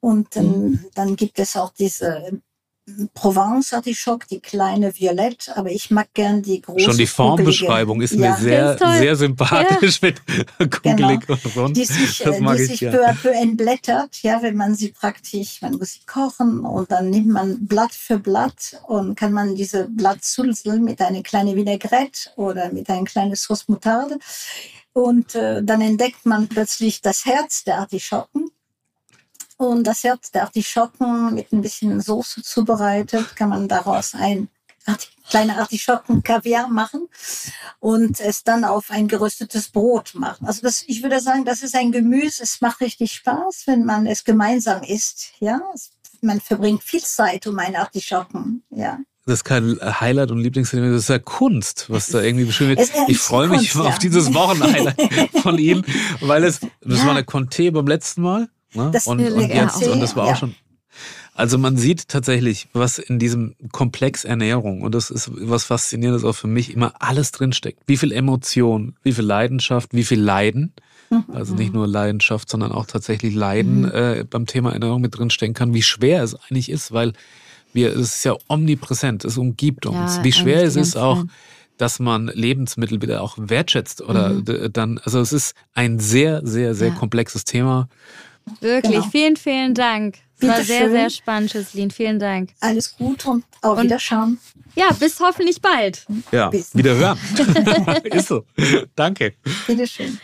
Und 0.00 0.36
ähm, 0.36 0.84
dann 0.94 1.16
gibt 1.16 1.38
es 1.38 1.56
auch 1.56 1.72
diese 1.72 2.42
Provence-Artischock, 3.14 4.26
die 4.26 4.40
kleine 4.40 4.92
Violett, 4.98 5.50
aber 5.54 5.70
ich 5.70 5.90
mag 5.90 6.08
gern 6.14 6.42
die 6.42 6.60
große. 6.60 6.80
Schon 6.80 6.96
die 6.96 7.06
kugelige. 7.06 7.10
Formbeschreibung 7.12 8.00
ist 8.02 8.14
Ja. 8.14 8.18
mir 8.30 8.36
sehr, 8.36 8.64
Ganz 8.64 8.80
toll. 8.80 8.98
sehr 8.98 9.16
sympathisch 9.16 10.02
mit 10.02 10.20
kugelig 10.82 11.28
und 11.28 11.56
rund. 11.56 11.76
die 11.76 11.84
sich, 11.84 12.18
das 12.18 12.36
äh, 12.36 12.40
mag 12.40 12.56
die 12.56 12.62
ich 12.64 12.68
sich 12.70 12.80
ja. 12.80 12.90
peu 12.90 13.06
à 13.06 13.14
peu 13.14 13.30
entblättert, 13.30 14.22
ja, 14.22 14.42
wenn 14.42 14.56
man 14.56 14.74
sie 14.74 14.88
praktisch, 14.88 15.62
man 15.62 15.74
muss 15.74 15.92
sie 15.92 16.00
kochen 16.06 16.60
und 16.60 16.90
dann 16.90 17.10
nimmt 17.10 17.28
man 17.28 17.66
Blatt 17.66 17.94
für 17.94 18.18
Blatt 18.18 18.80
und 18.88 19.14
kann 19.14 19.32
man 19.32 19.54
diese 19.54 19.88
Blattzulsel 19.88 20.80
mit 20.80 21.00
einer 21.00 21.22
kleinen 21.22 21.54
Vinaigrette 21.56 22.30
oder 22.36 22.72
mit 22.72 22.88
einer 22.90 23.04
kleinen 23.04 23.36
Sauce 23.36 23.68
Moutarde 23.68 24.18
und 24.92 25.34
äh, 25.34 25.62
dann 25.62 25.80
entdeckt 25.80 26.26
man 26.26 26.48
plötzlich 26.48 27.00
das 27.00 27.24
Herz 27.24 27.64
der 27.64 27.78
Artischocken 27.78 28.50
und 29.58 29.84
das 29.84 30.04
Herz 30.04 30.30
der 30.30 30.42
Artischocken 30.42 31.34
mit 31.34 31.52
ein 31.52 31.62
bisschen 31.62 32.00
Soße 32.00 32.42
zubereitet, 32.42 33.36
kann 33.36 33.50
man 33.50 33.68
daraus 33.68 34.14
ein 34.14 34.48
kleine 35.28 35.58
Artischocken-Kaviar 35.58 36.68
machen 36.68 37.08
und 37.78 38.18
es 38.20 38.42
dann 38.42 38.64
auf 38.64 38.90
ein 38.90 39.06
geröstetes 39.06 39.68
Brot 39.68 40.14
machen. 40.14 40.46
Also 40.46 40.62
das, 40.62 40.82
ich 40.88 41.02
würde 41.04 41.20
sagen, 41.20 41.44
das 41.44 41.62
ist 41.62 41.76
ein 41.76 41.92
Gemüse. 41.92 42.42
Es 42.42 42.60
macht 42.60 42.80
richtig 42.80 43.12
Spaß, 43.12 43.62
wenn 43.66 43.84
man 43.84 44.06
es 44.06 44.24
gemeinsam 44.24 44.82
isst. 44.82 45.32
Ja, 45.38 45.60
man 46.20 46.40
verbringt 46.40 46.82
viel 46.82 47.02
Zeit 47.02 47.46
um 47.46 47.58
einen 47.60 47.76
Artischocken. 47.76 48.64
Ja, 48.70 48.98
Das 49.24 49.34
ist 49.34 49.44
kein 49.44 49.78
Highlight 49.80 50.32
und 50.32 50.40
Lieblingsfilm, 50.40 50.90
das 50.92 51.02
ist 51.04 51.08
ja 51.10 51.20
Kunst, 51.20 51.86
was 51.88 52.08
da 52.08 52.20
irgendwie 52.20 52.46
beschrieben 52.46 52.70
wird. 52.70 52.80
Es 52.80 52.90
Ich 53.06 53.18
freue 53.18 53.46
mich 53.48 53.70
Kunst, 53.72 53.86
auf 53.86 53.92
ja. 53.94 53.98
dieses 53.98 54.34
Wochenhighlight 54.34 55.30
von 55.42 55.58
Ihnen, 55.58 55.86
weil 56.20 56.42
es, 56.42 56.58
das 56.80 56.98
Ja. 56.98 57.04
war 57.04 57.12
eine 57.12 57.22
Conté 57.22 57.70
beim 57.70 57.86
letzten 57.86 58.22
Mal. 58.22 58.48
Ne? 58.74 58.90
Das 58.92 59.06
und, 59.06 59.20
und 59.20 59.48
jetzt, 59.48 59.86
und 59.86 60.00
das 60.00 60.16
war 60.16 60.26
ja. 60.26 60.32
auch 60.32 60.36
schon. 60.36 60.54
Also 61.34 61.56
man 61.56 61.78
sieht 61.78 62.08
tatsächlich, 62.08 62.68
was 62.74 62.98
in 62.98 63.18
diesem 63.18 63.54
Komplex 63.72 64.24
Ernährung, 64.24 64.82
und 64.82 64.94
das 64.94 65.10
ist 65.10 65.30
was 65.32 65.64
Faszinierendes 65.64 66.24
auch 66.24 66.34
für 66.34 66.46
mich, 66.46 66.74
immer 66.74 66.92
alles 67.00 67.32
drinsteckt. 67.32 67.80
Wie 67.86 67.96
viel 67.96 68.12
Emotion, 68.12 68.96
wie 69.02 69.12
viel 69.12 69.24
Leidenschaft, 69.24 69.94
wie 69.94 70.04
viel 70.04 70.20
Leiden. 70.20 70.74
Also 71.30 71.54
nicht 71.54 71.74
nur 71.74 71.86
Leidenschaft, 71.86 72.48
sondern 72.48 72.72
auch 72.72 72.86
tatsächlich 72.86 73.34
Leiden 73.34 73.84
äh, 73.84 74.24
beim 74.28 74.46
Thema 74.46 74.72
Ernährung 74.72 75.02
mit 75.02 75.18
drinstecken 75.18 75.52
kann, 75.52 75.74
wie 75.74 75.82
schwer 75.82 76.22
es 76.22 76.34
eigentlich 76.34 76.70
ist, 76.70 76.90
weil 76.92 77.12
wir, 77.74 77.90
es 77.90 78.16
ist 78.16 78.24
ja 78.24 78.34
omnipräsent, 78.48 79.24
es 79.26 79.36
umgibt 79.36 79.84
uns. 79.84 80.16
Ja, 80.16 80.24
wie 80.24 80.32
schwer 80.32 80.62
es 80.62 80.74
ist 80.76 80.96
auch, 80.96 81.24
dass 81.76 81.98
man 81.98 82.28
Lebensmittel 82.28 83.02
wieder 83.02 83.22
auch 83.22 83.36
wertschätzt 83.38 84.00
oder 84.00 84.30
Mhm. 84.30 84.72
dann, 84.72 84.98
also 85.04 85.20
es 85.20 85.34
ist 85.34 85.54
ein 85.74 85.98
sehr, 85.98 86.40
sehr, 86.46 86.74
sehr 86.74 86.88
Ja. 86.88 86.94
komplexes 86.94 87.44
Thema. 87.44 87.88
Wirklich, 88.60 88.92
Genau. 88.94 89.08
vielen, 89.10 89.36
vielen 89.36 89.74
Dank. 89.74 90.16
Es 90.40 90.48
war 90.48 90.62
sehr, 90.62 90.90
sehr 90.90 91.08
spannend, 91.10 91.50
Schuslin. 91.52 91.90
Vielen 91.90 92.18
Dank. 92.18 92.50
alles 92.60 92.96
gut 92.96 93.24
und 93.26 93.44
auf 93.62 93.78
Und- 93.78 93.84
Wiederschauen. 93.84 94.38
Ja, 94.74 94.90
bis 94.98 95.20
hoffentlich 95.20 95.60
bald. 95.60 96.04
Ja, 96.32 96.48
Bis- 96.48 96.74
wieder 96.74 96.94
hören. 96.94 97.18
ist 98.04 98.28
so. 98.28 98.44
Danke. 98.96 99.34
Bitteschön. 99.66 100.18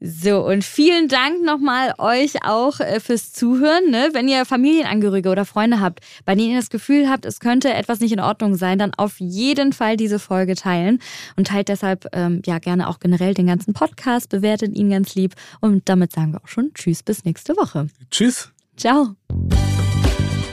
So, 0.00 0.46
und 0.46 0.62
vielen 0.64 1.08
Dank 1.08 1.44
nochmal 1.44 1.92
euch 1.98 2.44
auch 2.44 2.78
äh, 2.78 3.00
fürs 3.00 3.32
Zuhören. 3.32 3.90
Ne? 3.90 4.10
Wenn 4.12 4.28
ihr 4.28 4.44
Familienangehörige 4.44 5.28
oder 5.28 5.44
Freunde 5.44 5.80
habt, 5.80 6.00
bei 6.24 6.36
denen 6.36 6.50
ihr 6.52 6.56
das 6.56 6.70
Gefühl 6.70 7.08
habt, 7.08 7.24
es 7.24 7.40
könnte 7.40 7.74
etwas 7.74 7.98
nicht 7.98 8.12
in 8.12 8.20
Ordnung 8.20 8.54
sein, 8.54 8.78
dann 8.78 8.94
auf 8.94 9.18
jeden 9.18 9.72
Fall 9.72 9.96
diese 9.96 10.20
Folge 10.20 10.54
teilen 10.54 11.00
und 11.36 11.48
teilt 11.48 11.68
deshalb 11.68 12.06
ähm, 12.12 12.42
ja 12.46 12.58
gerne 12.58 12.88
auch 12.88 13.00
generell 13.00 13.34
den 13.34 13.48
ganzen 13.48 13.74
Podcast, 13.74 14.28
bewertet 14.28 14.76
ihn 14.76 14.90
ganz 14.90 15.16
lieb. 15.16 15.34
Und 15.60 15.88
damit 15.88 16.12
sagen 16.12 16.32
wir 16.32 16.42
auch 16.44 16.48
schon 16.48 16.72
Tschüss 16.74 17.02
bis 17.02 17.24
nächste 17.24 17.56
Woche. 17.56 17.88
Tschüss. 18.10 18.52
Ciao. 18.76 19.16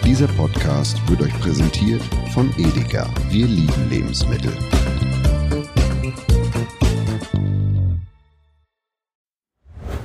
Dieser 0.04 0.28
Podcast 0.30 0.98
wird 1.08 1.22
euch 1.22 1.40
präsentiert 1.40 2.02
von 2.34 2.52
Edeka. 2.58 3.08
Wir 3.30 3.46
lieben 3.46 3.90
Lebensmittel. 3.90 4.54